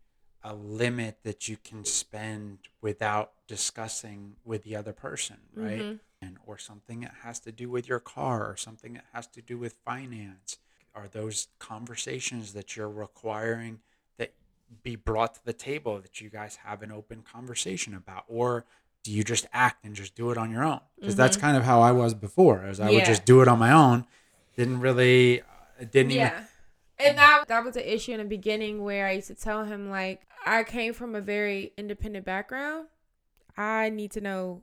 a 0.46 0.54
limit 0.54 1.16
that 1.22 1.48
you 1.48 1.56
can 1.56 1.86
spend 1.86 2.58
without 2.82 3.32
discussing 3.48 4.36
with 4.44 4.62
the 4.62 4.76
other 4.76 4.92
person, 4.92 5.38
right? 5.54 5.80
Mhm. 5.80 6.00
And 6.20 6.38
or 6.44 6.58
something 6.58 7.00
that 7.00 7.14
has 7.22 7.40
to 7.40 7.52
do 7.52 7.70
with 7.70 7.88
your 7.88 7.98
car 8.00 8.50
or 8.50 8.56
something 8.56 8.92
that 8.92 9.06
has 9.14 9.26
to 9.28 9.40
do 9.40 9.56
with 9.58 9.72
finance. 9.84 10.58
Are 10.94 11.08
those 11.08 11.48
conversations 11.58 12.52
that 12.52 12.76
you're 12.76 12.90
requiring 12.90 13.80
that 14.18 14.34
be 14.82 14.96
brought 14.96 15.34
to 15.36 15.44
the 15.44 15.54
table 15.54 15.98
that 16.00 16.20
you 16.20 16.28
guys 16.28 16.56
have 16.56 16.82
an 16.82 16.92
open 16.92 17.22
conversation 17.22 17.94
about 17.94 18.24
or 18.28 18.66
do 19.04 19.12
you 19.12 19.22
just 19.22 19.46
act 19.52 19.84
and 19.84 19.94
just 19.94 20.16
do 20.16 20.30
it 20.30 20.38
on 20.38 20.50
your 20.50 20.64
own? 20.64 20.80
Because 20.98 21.14
that's 21.14 21.36
kind 21.36 21.56
of 21.56 21.62
how 21.62 21.80
I 21.80 21.92
was 21.92 22.14
before. 22.14 22.64
As 22.64 22.80
I 22.80 22.90
would 22.90 23.04
just 23.04 23.24
do 23.24 23.40
it 23.42 23.46
on 23.48 23.58
my 23.60 23.70
own. 23.70 24.06
Didn't 24.56 24.80
really, 24.80 25.42
uh, 25.42 25.84
didn't 25.90 26.12
even. 26.12 26.26
Yeah. 26.26 26.44
And 26.98 27.18
that 27.18 27.44
that 27.48 27.64
was 27.64 27.76
an 27.76 27.82
issue 27.82 28.12
in 28.12 28.18
the 28.18 28.24
beginning 28.24 28.82
where 28.82 29.06
I 29.06 29.12
used 29.12 29.26
to 29.26 29.34
tell 29.34 29.64
him 29.64 29.90
like 29.90 30.22
I 30.46 30.62
came 30.64 30.92
from 30.94 31.14
a 31.14 31.20
very 31.20 31.72
independent 31.76 32.24
background. 32.24 32.86
I 33.56 33.90
need 33.90 34.12
to 34.12 34.20
know 34.20 34.62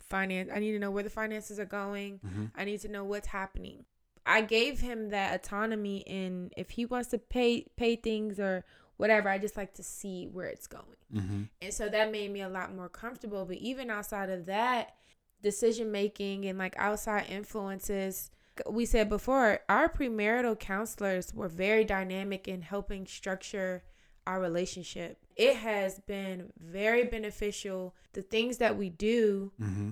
finance. 0.00 0.50
I 0.52 0.58
need 0.58 0.72
to 0.72 0.78
know 0.78 0.90
where 0.90 1.04
the 1.04 1.10
finances 1.10 1.58
are 1.60 1.64
going. 1.64 2.18
Mhm. 2.26 2.50
I 2.56 2.64
need 2.64 2.80
to 2.80 2.88
know 2.88 3.04
what's 3.04 3.28
happening. 3.28 3.84
I 4.26 4.42
gave 4.42 4.80
him 4.80 5.10
that 5.10 5.34
autonomy 5.34 5.98
in 5.98 6.50
if 6.56 6.70
he 6.70 6.84
wants 6.84 7.08
to 7.10 7.18
pay 7.18 7.66
pay 7.76 7.94
things 7.96 8.38
or 8.40 8.64
whatever, 8.98 9.28
I 9.30 9.38
just 9.38 9.56
like 9.56 9.72
to 9.74 9.82
see 9.82 10.26
where 10.26 10.46
it's 10.46 10.66
going. 10.66 10.84
hmm 11.12 11.42
And 11.62 11.72
so 11.72 11.88
that 11.88 12.12
made 12.12 12.30
me 12.30 12.42
a 12.42 12.48
lot 12.48 12.74
more 12.74 12.88
comfortable. 12.90 13.44
But 13.46 13.56
even 13.56 13.88
outside 13.90 14.28
of 14.28 14.44
that, 14.46 14.94
decision 15.42 15.90
making 15.90 16.44
and 16.44 16.58
like 16.58 16.74
outside 16.76 17.26
influences, 17.30 18.30
we 18.68 18.84
said 18.84 19.08
before, 19.08 19.60
our 19.68 19.88
premarital 19.88 20.58
counselors 20.58 21.32
were 21.32 21.48
very 21.48 21.84
dynamic 21.84 22.46
in 22.48 22.60
helping 22.62 23.06
structure 23.06 23.84
our 24.26 24.40
relationship. 24.40 25.16
It 25.36 25.56
has 25.56 26.00
been 26.00 26.52
very 26.58 27.04
beneficial. 27.04 27.94
The 28.12 28.22
things 28.22 28.58
that 28.58 28.76
we 28.76 28.90
do, 28.90 29.52
hmm 29.58 29.90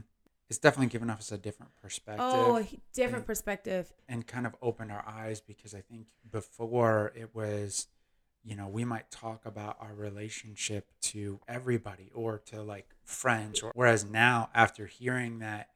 It's 0.50 0.58
definitely 0.58 0.88
given 0.88 1.10
us 1.10 1.30
a 1.32 1.38
different 1.38 1.74
perspective. 1.80 2.22
oh, 2.24 2.66
different 2.92 3.18
and- 3.18 3.26
perspective. 3.26 3.92
and 4.08 4.26
kind 4.26 4.46
of 4.46 4.56
opened 4.60 4.90
our 4.90 5.04
eyes 5.06 5.40
because 5.40 5.72
I 5.74 5.80
think 5.80 6.06
before 6.30 7.12
it 7.16 7.34
was, 7.34 7.86
you 8.46 8.54
know, 8.54 8.68
we 8.68 8.84
might 8.84 9.10
talk 9.10 9.44
about 9.44 9.76
our 9.80 9.92
relationship 9.94 10.86
to 11.00 11.40
everybody 11.48 12.10
or 12.14 12.38
to 12.46 12.62
like 12.62 12.88
friends, 13.04 13.60
or 13.62 13.72
whereas 13.74 14.04
now 14.04 14.50
after 14.54 14.86
hearing 14.86 15.40
that, 15.40 15.70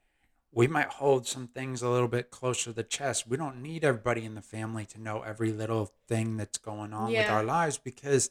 we 0.53 0.67
might 0.67 0.89
hold 0.89 1.27
some 1.27 1.47
things 1.49 1.83
a 1.83 1.89
little 1.89 2.09
bit 2.09 2.31
closer 2.31 2.65
to 2.71 2.73
the 2.73 2.83
chest. 2.83 3.27
We 3.29 3.37
don't 3.37 3.61
need 3.63 3.85
everybody 3.85 4.25
in 4.25 4.35
the 4.35 4.41
family 4.43 4.85
to 4.87 5.01
know 5.01 5.23
every 5.23 5.53
little 5.53 5.93
thing 6.09 6.37
that's 6.37 6.59
going 6.59 6.93
on 6.93 7.13
with 7.23 7.31
our 7.31 7.45
lives 7.45 7.77
because 7.79 8.31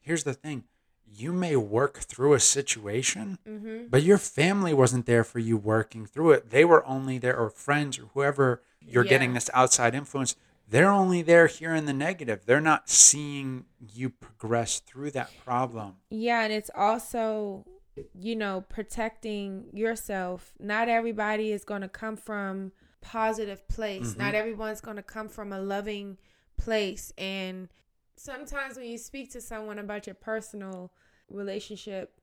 here's 0.00 0.24
the 0.24 0.34
thing. 0.34 0.64
You 1.06 1.32
may 1.32 1.54
work 1.54 1.98
through 1.98 2.34
a 2.34 2.40
situation, 2.40 3.38
Mm-hmm. 3.48 3.86
but 3.88 4.02
your 4.02 4.18
family 4.18 4.74
wasn't 4.74 5.06
there 5.06 5.22
for 5.24 5.38
you 5.38 5.56
working 5.56 6.06
through 6.06 6.32
it. 6.32 6.50
They 6.50 6.64
were 6.64 6.84
only 6.86 7.18
there, 7.18 7.36
or 7.36 7.50
friends, 7.50 7.98
or 7.98 8.06
whoever 8.14 8.62
you're 8.80 9.04
getting 9.04 9.32
this 9.34 9.48
outside 9.54 9.94
influence. 9.94 10.34
They're 10.68 10.90
only 10.90 11.22
there 11.22 11.46
hearing 11.46 11.84
the 11.84 11.92
negative. 11.92 12.46
They're 12.46 12.60
not 12.60 12.88
seeing 12.88 13.66
you 13.92 14.10
progress 14.10 14.80
through 14.80 15.10
that 15.12 15.30
problem. 15.44 15.96
Yeah, 16.10 16.42
and 16.42 16.52
it's 16.52 16.70
also, 16.74 17.66
you 18.18 18.34
know, 18.34 18.64
protecting 18.68 19.66
yourself. 19.72 20.54
Not 20.58 20.88
everybody 20.88 21.52
is 21.52 21.64
going 21.64 21.82
to 21.82 21.88
come 21.88 22.16
from 22.16 22.72
positive 23.00 23.68
place. 23.68 24.14
Mhm. 24.14 24.18
Not 24.18 24.34
everyone's 24.34 24.80
going 24.80 24.96
to 24.96 25.02
come 25.02 25.28
from 25.28 25.52
a 25.52 25.60
loving 25.60 26.16
place 26.56 27.12
and 27.18 27.68
sometimes 28.16 28.76
when 28.76 28.86
you 28.86 28.96
speak 28.96 29.30
to 29.32 29.40
someone 29.40 29.78
about 29.78 30.06
your 30.06 30.14
personal 30.14 30.92
relationship 31.28 32.20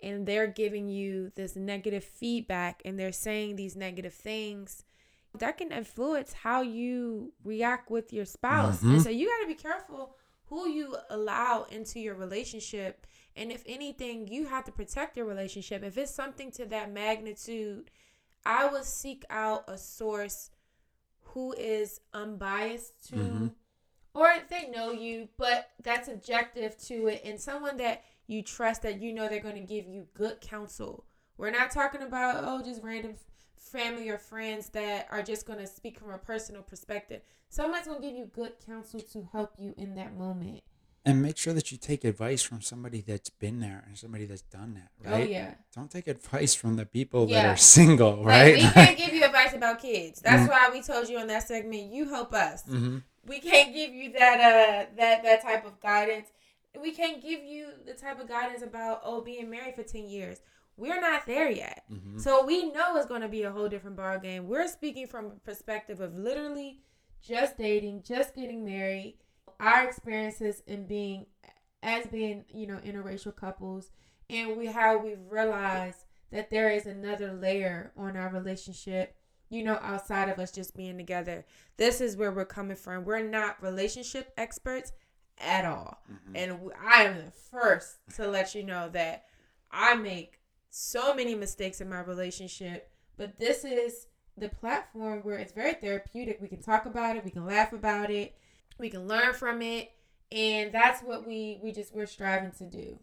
and 0.00 0.26
they're 0.26 0.46
giving 0.46 0.88
you 0.88 1.30
this 1.36 1.54
negative 1.54 2.02
feedback 2.02 2.80
and 2.84 2.98
they're 2.98 3.12
saying 3.12 3.56
these 3.56 3.76
negative 3.76 4.14
things 4.14 4.84
that 5.34 5.58
can 5.58 5.72
influence 5.72 6.32
how 6.32 6.62
you 6.62 7.32
react 7.44 7.90
with 7.90 8.12
your 8.12 8.24
spouse. 8.24 8.82
Mhm. 8.82 8.94
And 8.94 9.02
so 9.02 9.10
you 9.10 9.26
got 9.28 9.40
to 9.40 9.46
be 9.46 9.54
careful 9.54 10.16
who 10.46 10.68
you 10.68 10.96
allow 11.10 11.64
into 11.64 11.98
your 11.98 12.14
relationship. 12.14 13.06
And 13.34 13.50
if 13.50 13.64
anything, 13.66 14.28
you 14.28 14.46
have 14.46 14.64
to 14.64 14.72
protect 14.72 15.16
your 15.16 15.26
relationship. 15.26 15.82
If 15.82 15.98
it's 15.98 16.14
something 16.14 16.52
to 16.52 16.66
that 16.66 16.92
magnitude, 16.92 17.90
I 18.46 18.66
would 18.68 18.84
seek 18.84 19.24
out 19.30 19.64
a 19.68 19.76
source 19.78 20.50
who 21.20 21.52
is 21.54 22.00
unbiased 22.12 23.08
to, 23.08 23.16
Mhm. 23.16 23.54
or 24.14 24.28
if 24.30 24.48
they 24.48 24.68
know 24.68 24.92
you, 24.92 25.28
but 25.36 25.70
that's 25.82 26.06
objective 26.06 26.76
to 26.82 27.08
it, 27.08 27.22
and 27.24 27.40
someone 27.40 27.76
that 27.78 28.04
you 28.26 28.42
trust 28.42 28.82
that 28.82 29.00
you 29.00 29.12
know 29.12 29.28
they're 29.28 29.40
going 29.40 29.56
to 29.56 29.60
give 29.60 29.88
you 29.88 30.06
good 30.14 30.40
counsel. 30.40 31.04
We're 31.36 31.50
not 31.50 31.72
talking 31.72 32.02
about, 32.02 32.44
oh, 32.44 32.62
just 32.62 32.82
random 32.82 33.16
family 33.78 34.08
or 34.08 34.18
friends 34.18 34.68
that 34.70 35.06
are 35.10 35.22
just 35.22 35.46
going 35.46 35.58
to 35.58 35.66
speak 35.66 35.98
from 35.98 36.10
a 36.10 36.18
personal 36.18 36.62
perspective. 36.62 37.20
Someone's 37.48 37.86
going 37.86 38.00
to 38.00 38.06
give 38.08 38.16
you 38.16 38.26
good 38.26 38.52
counsel 38.64 39.00
to 39.00 39.28
help 39.32 39.52
you 39.58 39.74
in 39.76 39.94
that 39.96 40.16
moment. 40.16 40.62
And 41.06 41.20
make 41.20 41.36
sure 41.36 41.52
that 41.52 41.70
you 41.70 41.76
take 41.76 42.02
advice 42.04 42.42
from 42.42 42.62
somebody 42.62 43.02
that's 43.06 43.28
been 43.28 43.60
there 43.60 43.84
and 43.86 43.96
somebody 43.98 44.24
that's 44.24 44.40
done 44.42 44.72
that, 44.74 44.88
right? 45.10 45.28
Oh, 45.28 45.30
yeah. 45.30 45.54
Don't 45.76 45.90
take 45.90 46.06
advice 46.06 46.54
from 46.54 46.76
the 46.76 46.86
people 46.86 47.26
that 47.26 47.44
are 47.44 47.56
single, 47.76 48.16
Like, 48.16 48.24
right? 48.24 48.54
we 48.56 48.62
can't 48.62 48.96
give 48.96 49.12
you 49.12 49.22
advice 49.24 49.52
about 49.54 49.82
kids. 49.82 50.20
That's 50.22 50.44
Mm. 50.44 50.48
why 50.48 50.70
we 50.72 50.80
told 50.82 51.08
you 51.10 51.20
in 51.20 51.26
that 51.26 51.46
segment, 51.46 51.92
you 51.92 52.08
help 52.08 52.32
us. 52.32 52.62
hmm 52.62 52.98
we 53.26 53.40
can't 53.40 53.72
give 53.72 53.90
you 53.90 54.12
that 54.12 54.38
uh 54.40 54.86
that 54.96 55.22
that 55.22 55.42
type 55.42 55.64
of 55.66 55.80
guidance. 55.80 56.28
We 56.78 56.90
can't 56.92 57.22
give 57.22 57.42
you 57.42 57.68
the 57.86 57.94
type 57.94 58.20
of 58.20 58.28
guidance 58.28 58.62
about 58.62 59.00
oh 59.04 59.20
being 59.22 59.48
married 59.50 59.74
for 59.76 59.82
ten 59.82 60.06
years. 60.08 60.38
We're 60.76 61.00
not 61.00 61.26
there 61.26 61.50
yet, 61.50 61.84
hmm 61.88 62.18
so 62.18 62.44
we 62.44 62.70
know 62.70 62.96
it's 62.96 63.06
going 63.06 63.20
to 63.22 63.28
be 63.28 63.42
a 63.42 63.50
whole 63.50 63.68
different 63.68 63.96
ball 63.96 64.18
game. 64.18 64.48
We're 64.48 64.68
speaking 64.68 65.06
from 65.06 65.26
a 65.26 65.30
perspective 65.44 66.00
of 66.00 66.14
literally 66.16 66.80
just 67.22 67.56
dating, 67.58 68.02
just 68.02 68.34
getting 68.34 68.64
married, 68.64 69.16
our 69.60 69.84
experiences 69.88 70.62
in 70.66 70.86
being 70.86 71.26
as 71.82 72.06
being 72.06 72.44
you 72.52 72.66
know 72.66 72.78
interracial 72.84 73.34
couples, 73.34 73.90
and 74.30 74.56
we 74.56 74.66
how 74.66 74.98
we've 74.98 75.18
realized 75.28 76.04
that 76.30 76.50
there 76.50 76.70
is 76.70 76.86
another 76.86 77.32
layer 77.32 77.92
on 77.96 78.16
our 78.16 78.28
relationship 78.30 79.16
you 79.50 79.62
know, 79.62 79.78
outside 79.82 80.28
of 80.28 80.38
us 80.38 80.50
just 80.50 80.74
being 80.74 80.96
together. 80.96 81.44
This 81.76 82.00
is 82.00 82.16
where 82.16 82.32
we're 82.32 82.44
coming 82.46 82.76
from. 82.76 83.04
We're 83.04 83.22
not 83.22 83.62
relationship 83.62 84.32
experts 84.36 84.90
at 85.38 85.64
all. 85.64 86.02
Mhm. 86.10 86.32
And 86.34 86.72
I 86.80 87.04
am 87.04 87.24
the 87.26 87.30
first 87.30 87.98
to 88.16 88.26
let 88.26 88.54
you 88.54 88.64
know 88.64 88.88
that 88.88 89.26
I 89.70 89.94
make 89.94 90.40
so 90.74 91.14
many 91.14 91.36
mistakes 91.36 91.80
in 91.80 91.88
my 91.88 92.00
relationship, 92.00 92.90
but 93.16 93.38
this 93.38 93.64
is 93.64 94.08
the 94.36 94.48
platform 94.48 95.20
where 95.22 95.38
it's 95.38 95.52
very 95.52 95.74
therapeutic. 95.74 96.40
We 96.40 96.48
can 96.48 96.60
talk 96.60 96.84
about 96.84 97.16
it, 97.16 97.24
we 97.24 97.30
can 97.30 97.46
laugh 97.46 97.72
about 97.72 98.10
it, 98.10 98.34
we 98.76 98.90
can 98.90 99.06
learn 99.06 99.34
from 99.34 99.62
it, 99.62 99.92
and 100.32 100.72
that's 100.72 101.00
what 101.00 101.26
we 101.26 101.60
we 101.62 101.70
just 101.70 101.94
we're 101.94 102.06
striving 102.06 102.50
to 102.58 102.64
do. 102.64 102.98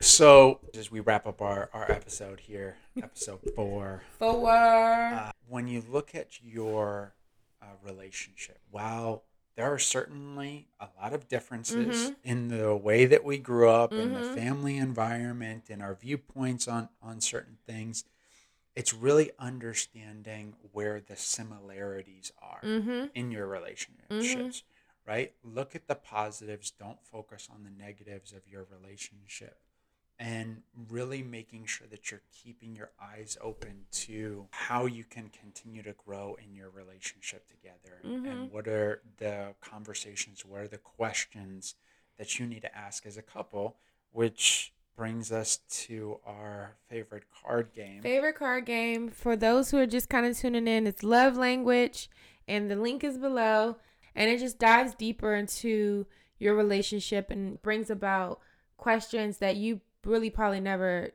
So, 0.00 0.60
as 0.76 0.90
we 0.90 0.98
wrap 1.00 1.26
up 1.26 1.40
our, 1.40 1.70
our 1.72 1.90
episode 1.90 2.40
here, 2.40 2.76
episode 3.00 3.38
four, 3.54 4.02
Four. 4.18 4.50
uh, 4.50 5.30
when 5.48 5.68
you 5.68 5.84
look 5.88 6.14
at 6.14 6.42
your 6.42 7.14
uh, 7.62 7.66
relationship, 7.84 8.58
while 8.70 9.22
there 9.56 9.72
are 9.72 9.78
certainly 9.78 10.68
a 10.78 10.88
lot 11.00 11.12
of 11.12 11.28
differences 11.28 12.10
Mhm. 12.10 12.16
in 12.22 12.48
the 12.48 12.76
way 12.76 13.06
that 13.06 13.24
we 13.24 13.38
grew 13.38 13.68
up, 13.70 13.92
in 13.92 14.12
the 14.12 14.20
Mhm. 14.20 14.34
family 14.34 14.76
environment, 14.76 15.70
and 15.70 15.82
our 15.82 15.94
viewpoints 15.94 16.68
on, 16.68 16.90
on 17.00 17.20
certain 17.20 17.56
things, 17.66 18.04
it's 18.74 18.92
really 18.92 19.32
understanding 19.38 20.54
where 20.72 21.00
the 21.00 21.16
similarities 21.16 22.30
are 22.38 22.60
mm-hmm. 22.62 23.06
in 23.14 23.30
your 23.30 23.46
relationships, 23.46 24.62
right? 25.06 25.34
Look 25.42 25.74
at 25.74 25.86
the 25.86 25.94
positives, 25.94 26.70
don't 26.70 27.02
focus 27.02 27.48
on 27.50 27.64
the 27.64 27.70
negatives 27.70 28.32
of 28.34 28.46
your 28.46 28.64
relationship. 28.64 29.58
And 30.18 30.62
really 30.88 31.22
making 31.22 31.66
sure 31.66 31.86
that 31.88 32.10
you're 32.10 32.22
keeping 32.32 32.74
your 32.74 32.90
eyes 33.00 33.36
open 33.40 33.84
to 33.92 34.48
how 34.50 34.86
you 34.86 35.04
can 35.04 35.28
continue 35.28 35.82
to 35.82 35.92
grow 35.92 36.36
in 36.42 36.54
your 36.54 36.70
relationship 36.70 37.46
together. 37.48 38.00
And 38.02 38.48
Mhm. 38.48 38.50
what 38.50 38.66
are 38.66 39.02
the 39.18 39.54
conversations, 39.60 40.44
what 40.44 40.62
are 40.62 40.68
the 40.68 40.78
questions 40.78 41.74
that 42.16 42.38
you 42.38 42.46
need 42.46 42.62
to 42.62 42.74
ask 42.74 43.04
as 43.04 43.18
a 43.18 43.22
couple, 43.22 43.76
which 44.12 44.72
brings 44.94 45.30
us 45.30 45.58
to 45.68 46.18
our 46.24 46.78
favorite 46.88 47.30
card 47.30 47.72
game. 47.74 48.02
Favorite 48.02 48.36
card 48.36 48.64
game 48.64 49.10
for 49.10 49.36
those 49.36 49.70
who 49.70 49.76
are 49.76 49.86
just 49.86 50.08
kind 50.08 50.24
of 50.24 50.38
tuning 50.38 50.66
in, 50.66 50.86
it's 50.86 51.02
Love 51.02 51.36
Language, 51.36 52.08
and 52.48 52.70
the 52.70 52.76
link 52.76 53.04
is 53.04 53.18
below. 53.18 53.76
And 54.14 54.30
it 54.30 54.38
just 54.38 54.58
dives 54.58 54.94
deeper 54.94 55.34
into 55.34 56.06
your 56.38 56.54
relationship 56.54 57.30
and 57.30 57.60
brings 57.60 57.90
about 57.90 58.40
questions 58.78 59.38
that 59.38 59.56
you 59.56 59.82
really 60.06 60.30
probably 60.30 60.60
never 60.60 61.10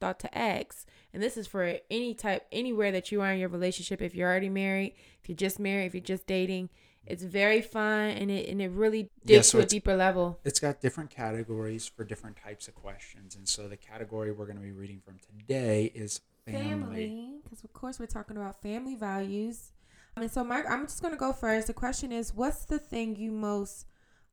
thought 0.00 0.18
to 0.20 0.38
ask. 0.38 0.86
And 1.14 1.22
this 1.22 1.36
is 1.36 1.46
for 1.46 1.78
any 1.90 2.14
type, 2.14 2.46
anywhere 2.52 2.90
that 2.92 3.12
you 3.12 3.20
are 3.22 3.32
in 3.32 3.38
your 3.38 3.48
relationship. 3.48 4.02
If 4.02 4.14
you're 4.14 4.28
already 4.28 4.48
married, 4.48 4.94
if 5.22 5.28
you're 5.28 5.36
just 5.36 5.58
married, 5.60 5.86
if 5.86 5.94
you're 5.94 6.02
just 6.02 6.26
dating, 6.26 6.70
It's 7.04 7.24
very 7.24 7.60
fun 7.62 8.10
and 8.10 8.30
it 8.30 8.48
and 8.48 8.62
it 8.62 8.70
really 8.70 9.10
Yeah, 9.26 9.42
digs 9.42 9.48
so 9.48 9.58
to 9.58 9.64
a 9.64 9.66
deeper 9.66 9.96
level. 9.96 10.38
It's 10.44 10.60
got 10.60 10.80
different 10.80 11.10
categories 11.10 11.86
for 11.88 12.04
different 12.04 12.36
types 12.36 12.68
of 12.68 12.74
questions. 12.76 13.34
And 13.34 13.48
so 13.48 13.68
the 13.68 13.76
category 13.76 14.30
we're 14.32 14.46
going 14.46 14.58
to 14.58 14.62
be 14.62 14.70
reading 14.72 15.00
from 15.04 15.18
today 15.18 15.90
is 15.94 16.20
family. 16.44 17.16
Family, 17.16 17.40
because 17.42 17.64
of 17.64 17.72
course 17.72 17.98
we're 17.98 18.06
talking 18.06 18.36
about 18.36 18.62
family 18.62 18.94
values. 18.94 19.72
And 20.16 20.30
so, 20.30 20.44
Mike, 20.44 20.64
I'm 20.68 20.86
just 20.86 21.02
gonna 21.02 21.16
go 21.16 21.32
first. 21.32 21.66
The 21.68 21.74
question 21.74 22.12
is, 22.12 22.34
what's 22.34 22.64
the 22.66 22.78
thing 22.78 23.16
you 23.16 23.32
most 23.32 23.86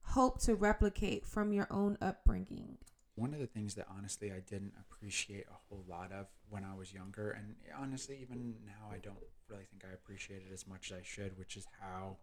hope 0.04 0.40
to 0.42 0.56
replicate 0.56 1.26
from 1.26 1.54
your 1.54 1.68
own 1.72 1.98
upbringing? 2.02 2.78
One 3.20 3.34
of 3.34 3.40
the 3.40 3.48
things 3.48 3.76
that 3.76 3.86
honestly 3.96 4.32
I 4.32 4.40
didn't 4.40 4.74
appreciate 4.80 5.46
a 5.50 5.58
whole 5.68 5.84
lot 5.90 6.12
of 6.12 6.28
when 6.50 6.64
I 6.64 6.74
was 6.76 6.94
younger, 6.94 7.32
and 7.32 7.56
honestly, 7.78 8.18
even 8.22 8.56
now, 8.66 8.90
I 8.92 8.98
don't 8.98 9.18
really 9.50 9.66
think 9.70 9.84
I 9.90 9.94
appreciate 9.94 10.44
it 10.50 10.54
as 10.54 10.66
much 10.66 10.92
as 10.92 10.98
I 11.00 11.02
should, 11.04 11.38
which 11.38 11.58
is 11.58 11.68
how 11.82 12.18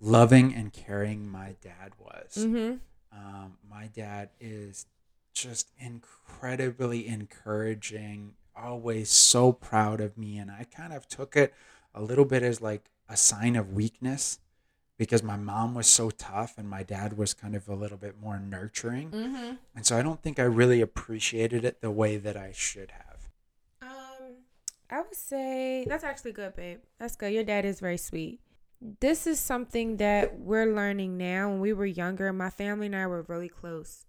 loving 0.00 0.54
and 0.54 0.72
caring 0.72 1.28
my 1.28 1.56
dad 1.62 1.92
was. 1.98 2.46
Mm-hmm. 2.46 2.76
Um, 3.10 3.54
my 3.68 3.86
dad 3.86 4.30
is 4.38 4.86
just 5.32 5.70
incredibly 5.78 7.06
encouraging, 7.06 8.34
always 8.54 9.08
so 9.10 9.52
proud 9.52 10.00
of 10.00 10.18
me. 10.18 10.36
And 10.36 10.50
I 10.50 10.64
kind 10.64 10.92
of 10.92 11.08
took 11.08 11.36
it 11.36 11.54
a 11.94 12.02
little 12.02 12.24
bit 12.24 12.42
as 12.42 12.60
like 12.60 12.90
a 13.08 13.16
sign 13.16 13.56
of 13.56 13.72
weakness 13.72 14.40
because 14.98 15.22
my 15.22 15.36
mom 15.36 15.74
was 15.74 15.86
so 15.86 16.10
tough 16.10 16.58
and 16.58 16.68
my 16.68 16.82
dad 16.82 17.16
was 17.16 17.32
kind 17.32 17.54
of 17.54 17.68
a 17.68 17.74
little 17.74 17.96
bit 17.96 18.20
more 18.20 18.38
nurturing. 18.38 19.10
Mm-hmm. 19.10 19.52
And 19.74 19.86
so 19.86 19.96
I 19.96 20.02
don't 20.02 20.20
think 20.20 20.38
I 20.40 20.42
really 20.42 20.80
appreciated 20.80 21.64
it 21.64 21.80
the 21.80 21.90
way 21.90 22.16
that 22.16 22.36
I 22.36 22.50
should 22.52 22.90
have. 22.90 23.28
Um, 23.80 24.34
I 24.90 25.00
would 25.00 25.14
say 25.14 25.86
that's 25.88 26.04
actually 26.04 26.32
good, 26.32 26.56
babe. 26.56 26.80
That's 26.98 27.14
good. 27.14 27.32
Your 27.32 27.44
dad 27.44 27.64
is 27.64 27.78
very 27.78 27.96
sweet. 27.96 28.40
This 29.00 29.26
is 29.26 29.40
something 29.40 29.96
that 29.96 30.38
we're 30.38 30.66
learning 30.66 31.16
now. 31.16 31.48
When 31.48 31.60
we 31.60 31.72
were 31.72 31.86
younger, 31.86 32.32
my 32.32 32.50
family 32.50 32.86
and 32.86 32.96
I 32.96 33.06
were 33.06 33.22
really 33.22 33.48
close, 33.48 34.04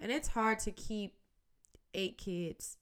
and 0.00 0.10
it's 0.10 0.28
hard 0.28 0.58
to 0.60 0.72
keep 0.72 1.14
eight 1.94 2.18
kids 2.18 2.76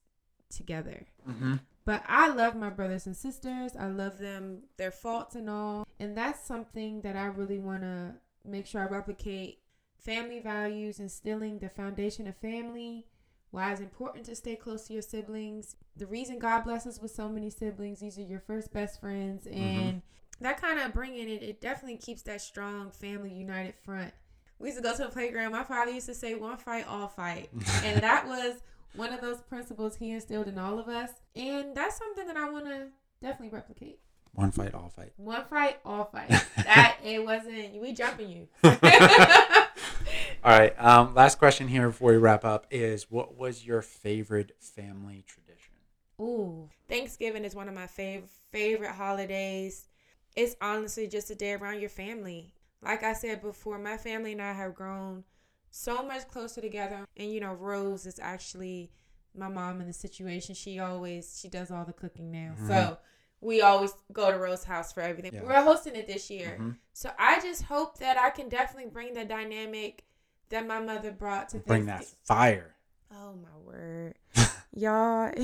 together. 0.50 1.06
Mm-hmm. 1.28 1.56
But 1.88 2.03
I 2.07 2.29
love 2.29 2.55
my 2.55 2.68
brothers 2.68 3.07
and 3.07 3.16
sisters. 3.16 3.72
I 3.74 3.87
love 3.87 4.18
them, 4.18 4.64
their 4.77 4.90
faults 4.90 5.35
and 5.35 5.48
all. 5.48 5.88
And 5.98 6.14
that's 6.14 6.46
something 6.46 7.01
that 7.01 7.16
I 7.16 7.24
really 7.24 7.59
want 7.59 7.81
to 7.81 8.12
make 8.44 8.66
sure 8.66 8.83
I 8.83 8.85
replicate 8.85 9.61
family 9.96 10.38
values, 10.38 11.01
instilling 11.01 11.61
the 11.61 11.70
foundation 11.70 12.27
of 12.27 12.37
family. 12.37 13.07
Why 13.53 13.72
it's 13.72 13.81
important 13.81 14.27
to 14.27 14.37
stay 14.37 14.55
close 14.55 14.87
to 14.88 14.92
your 14.92 15.01
siblings. 15.01 15.77
The 15.96 16.05
reason 16.05 16.38
God 16.38 16.64
blesses 16.64 17.01
with 17.01 17.11
so 17.11 17.27
many 17.27 17.48
siblings, 17.48 18.01
these 18.01 18.18
are 18.18 18.22
your 18.22 18.40
first 18.40 18.70
best 18.70 19.01
friends. 19.01 19.46
Mm-hmm. 19.46 19.59
And 19.59 20.03
that 20.42 20.61
kind 20.61 20.79
of 20.79 20.92
bringing 20.92 21.31
it, 21.31 21.42
it 21.42 21.62
definitely 21.62 21.96
keeps 21.96 22.20
that 22.24 22.42
strong 22.42 22.90
family 22.90 23.33
united 23.33 23.77
front. 23.83 24.12
We 24.59 24.68
used 24.68 24.77
to 24.77 24.85
go 24.85 24.94
to 24.94 25.05
the 25.05 25.09
playground. 25.09 25.53
My 25.53 25.64
father 25.64 25.92
used 25.92 26.09
to 26.09 26.14
say, 26.14 26.35
one 26.35 26.59
fight, 26.59 26.87
all 26.87 27.09
fight. 27.09 27.48
and 27.83 28.03
that 28.03 28.27
was 28.27 28.61
one 28.94 29.12
of 29.12 29.20
those 29.20 29.40
principles 29.42 29.96
he 29.96 30.11
instilled 30.11 30.48
in 30.48 30.59
all 30.59 30.79
of 30.79 30.88
us. 30.88 31.11
And 31.37 31.74
that's 31.74 31.98
something 31.98 32.27
that 32.27 32.37
I 32.37 32.51
want 32.51 32.66
to 32.66 32.88
definitely 33.22 33.57
replicate. 33.57 34.01
One 34.33 34.51
fight, 34.53 34.74
all 34.74 34.88
fight. 34.88 35.12
One 35.16 35.44
fight, 35.46 35.79
all 35.85 36.05
fight. 36.05 36.31
That 36.57 36.98
it 37.03 37.24
wasn't 37.24 37.81
we 37.81 37.92
jumping 37.92 38.29
you. 38.29 38.48
All 40.44 40.57
right. 40.57 40.74
Um, 40.79 41.14
last 41.14 41.38
question 41.38 41.66
here 41.66 41.88
before 41.88 42.12
we 42.12 42.18
wrap 42.18 42.44
up 42.44 42.66
is 42.70 43.11
what 43.11 43.37
was 43.37 43.66
your 43.66 43.83
favorite 43.83 44.53
family 44.61 45.24
tradition? 45.27 45.74
Ooh, 46.20 46.68
Thanksgiving 46.88 47.44
is 47.44 47.55
one 47.55 47.68
of 47.68 47.74
my 47.74 47.87
fav- 47.87 48.29
favorite 48.51 48.92
holidays. 48.92 49.88
It's 50.37 50.57
honestly 50.61 51.09
just 51.09 51.31
a 51.31 51.35
day 51.35 51.55
around 51.55 51.81
your 51.81 51.90
family. 51.90 52.55
Like 52.83 53.03
I 53.03 53.12
said 53.14 53.42
before, 53.42 53.79
my 53.79 53.96
family 53.96 54.33
and 54.33 54.42
I 54.42 54.53
have 54.53 54.74
grown 54.74 55.24
so 55.70 56.02
much 56.02 56.28
closer 56.28 56.61
together. 56.61 57.07
And 57.16 57.33
you 57.33 57.40
know, 57.40 57.52
Rose 57.52 58.07
is 58.07 58.18
actually 58.20 58.90
my 59.37 59.48
mom 59.48 59.81
in 59.81 59.87
the 59.87 59.92
situation. 59.92 60.54
She 60.54 60.78
always 60.78 61.38
she 61.40 61.48
does 61.48 61.70
all 61.70 61.85
the 61.85 61.92
cooking 61.92 62.31
now. 62.31 62.54
So 62.66 62.98
we 63.40 63.61
always 63.62 63.92
go 64.12 64.31
to 64.31 64.38
Rose's 64.38 64.64
house 64.64 64.92
for 64.92 65.00
everything. 65.00 65.35
Yeah. 65.35 65.44
We're 65.44 65.62
hosting 65.62 65.94
it 65.94 66.07
this 66.07 66.31
year. 66.31 66.59
Mhm. 66.61 66.76
So 66.92 67.12
I 67.18 67.40
just 67.40 67.62
hope 67.62 67.98
that 67.98 68.18
I 68.18 68.31
can 68.31 68.48
definitely 68.48 68.90
bring 68.90 69.14
the 69.14 69.24
dynamic 69.24 70.04
that 70.48 70.66
my 70.66 70.81
mother 70.81 71.12
brought 71.12 71.50
to 71.50 71.59
Bring 71.59 71.87
that 71.87 72.04
fire. 72.24 72.74
Oh 73.11 73.35
my 73.35 73.57
word. 73.64 74.14
Y'all 74.72 75.33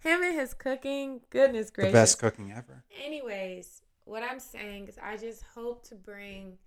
him 0.00 0.22
and 0.22 0.34
his 0.34 0.54
cooking, 0.54 1.20
goodness 1.30 1.70
gracious. 1.70 1.92
The 1.92 1.92
gracious. 1.92 1.92
best 1.92 2.18
cooking 2.18 2.52
ever. 2.52 2.84
Anyways, 3.04 3.82
what 4.04 4.22
I'm 4.22 4.40
saying 4.40 4.88
is 4.88 4.98
I 5.02 5.16
just 5.16 5.42
hope 5.54 5.86
to 5.88 5.94
bring 5.94 6.58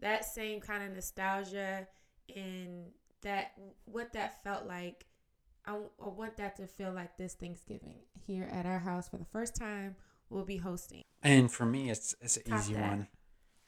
that 0.00 0.24
same 0.24 0.60
kind 0.60 0.82
of 0.82 0.94
nostalgia 0.94 1.86
and 2.34 2.86
that 3.22 3.52
what 3.84 4.12
that 4.12 4.42
felt 4.42 4.66
like. 4.66 5.06
I, 5.66 5.76
I 5.76 6.08
want 6.08 6.36
that 6.36 6.56
to 6.56 6.66
feel 6.66 6.92
like 6.92 7.16
this 7.16 7.34
Thanksgiving 7.34 8.00
here 8.26 8.48
at 8.52 8.66
our 8.66 8.80
house 8.80 9.08
for 9.08 9.16
the 9.16 9.24
first 9.24 9.56
time. 9.56 9.96
We'll 10.28 10.44
be 10.44 10.58
hosting. 10.58 11.04
And 11.22 11.50
for 11.50 11.64
me, 11.64 11.90
it's 11.90 12.14
it's 12.20 12.36
an 12.36 12.42
Top 12.44 12.58
easy 12.58 12.74
that. 12.74 12.90
one. 12.90 13.08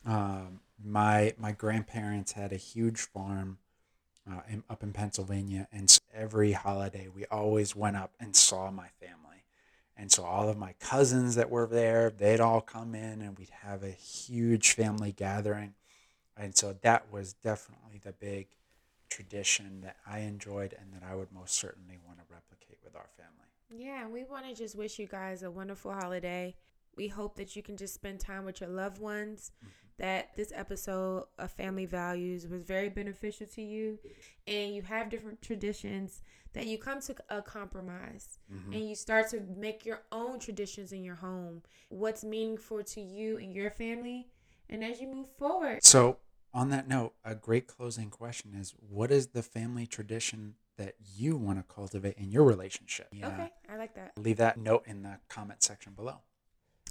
Um, 0.05 0.61
my 0.83 1.35
my 1.39 1.53
grandparents 1.53 2.33
had 2.33 2.53
a 2.53 2.57
huge 2.57 3.01
farm 3.01 3.59
uh, 4.31 4.41
in, 4.49 4.63
up 4.69 4.83
in 4.83 4.93
Pennsylvania, 4.93 5.69
and 5.73 5.99
every 6.13 6.53
holiday 6.53 7.09
we 7.09 7.25
always 7.27 7.75
went 7.75 7.97
up 7.97 8.13
and 8.21 8.37
saw 8.37 8.71
my 8.71 8.89
family. 9.01 9.45
And 9.97 10.13
so 10.13 10.25
all 10.25 10.49
of 10.51 10.59
my 10.59 10.75
cousins 10.79 11.37
that 11.37 11.49
were 11.49 11.67
there, 11.67 12.11
they'd 12.11 12.41
all 12.41 12.61
come 12.61 12.95
in, 12.95 13.23
and 13.23 13.39
we'd 13.39 13.51
have 13.63 13.83
a 13.83 13.91
huge 13.91 14.73
family 14.73 15.13
gathering. 15.13 15.75
And 16.37 16.57
so 16.57 16.77
that 16.83 17.11
was 17.11 17.33
definitely 17.33 18.01
the 18.05 18.13
big 18.13 18.49
tradition 19.09 19.81
that 19.83 19.97
I 20.07 20.21
enjoyed, 20.21 20.75
and 20.79 20.93
that 20.93 21.07
I 21.09 21.15
would 21.15 21.33
most 21.33 21.55
certainly 21.55 21.99
want 22.07 22.19
to 22.19 22.25
replicate 22.31 22.79
with 22.85 22.95
our 22.95 23.09
family. 23.17 23.85
Yeah, 23.85 24.09
we 24.09 24.25
want 24.25 24.47
to 24.47 24.55
just 24.55 24.77
wish 24.77 24.99
you 24.99 25.07
guys 25.07 25.43
a 25.43 25.51
wonderful 25.51 25.93
holiday. 25.93 26.55
We 26.97 27.09
hope 27.09 27.37
that 27.37 27.57
you 27.57 27.63
can 27.63 27.77
just 27.77 27.95
spend 27.95 28.21
time 28.21 28.45
with 28.45 28.61
your 28.61 28.71
loved 28.71 28.99
ones. 29.01 29.53
Mm-hmm. 29.59 29.71
That 29.99 30.37
this 30.37 30.53
episode 30.55 31.25
of 31.39 31.51
Family 31.53 31.87
Values 31.87 32.47
was 32.47 32.63
very 32.63 32.91
beneficial 32.91 33.47
to 33.47 33.63
you, 33.63 33.99
and 34.47 34.75
you 34.75 34.83
have 34.83 35.09
different 35.09 35.41
traditions. 35.41 36.21
That 36.53 36.67
you 36.67 36.77
come 36.77 37.01
to 37.01 37.15
a 37.31 37.41
compromise 37.41 38.39
mm-hmm. 38.53 38.73
and 38.73 38.89
you 38.89 38.95
start 38.95 39.31
to 39.31 39.41
make 39.57 39.87
your 39.87 40.03
own 40.13 40.39
traditions 40.39 40.93
in 40.93 41.03
your 41.03 41.15
home. 41.15 41.63
What's 41.89 42.25
meaningful 42.25 42.83
to 42.83 43.01
you 43.01 43.39
and 43.39 43.55
your 43.55 43.71
family, 43.71 44.29
and 44.69 44.85
as 44.85 45.01
you 45.01 45.07
move 45.07 45.29
forward. 45.39 45.83
So, 45.83 46.19
on 46.57 46.71
that 46.71 46.89
note, 46.89 47.13
a 47.23 47.35
great 47.35 47.67
closing 47.67 48.09
question 48.09 48.55
is 48.59 48.75
what 48.89 49.11
is 49.11 49.29
the 49.29 49.43
family 49.43 49.87
tradition 49.87 50.55
that 50.79 50.95
you 51.15 51.37
want 51.37 51.59
to 51.59 51.75
cultivate 51.75 52.17
in 52.17 52.33
your 52.33 52.45
relationship? 52.45 53.09
Yeah. 53.13 53.29
Okay, 53.29 53.51
I 53.69 53.77
like 53.77 53.95
that. 53.95 54.13
Leave 54.17 54.39
that 54.39 54.59
note 54.59 54.85
in 54.87 55.03
the 55.03 55.19
comment 55.29 55.63
section 55.63 55.93
below. 55.93 56.17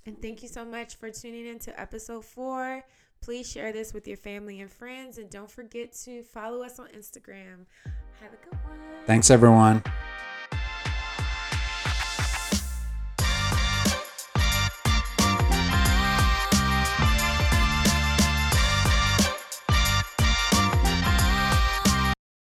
And 0.05 0.21
thank 0.21 0.43
you 0.43 0.49
so 0.49 0.63
much 0.63 0.97
for 0.97 1.09
tuning 1.09 1.47
in 1.47 1.57
to 1.59 1.79
episode 1.79 2.23
four. 2.23 2.83
Please 3.21 3.51
share 3.51 3.73
this 3.73 3.91
with 3.91 4.07
your 4.07 4.17
family 4.17 4.61
and 4.61 4.71
friends. 4.71 5.17
And 5.17 5.31
don't 5.31 5.49
forget 5.49 5.93
to 6.03 6.21
follow 6.21 6.61
us 6.61 6.77
on 6.77 6.89
Instagram. 6.89 7.65
Have 8.21 8.33
a 8.33 8.45
good 8.45 8.53
one. 8.63 8.79
Thanks, 9.07 9.31
everyone. 9.31 9.81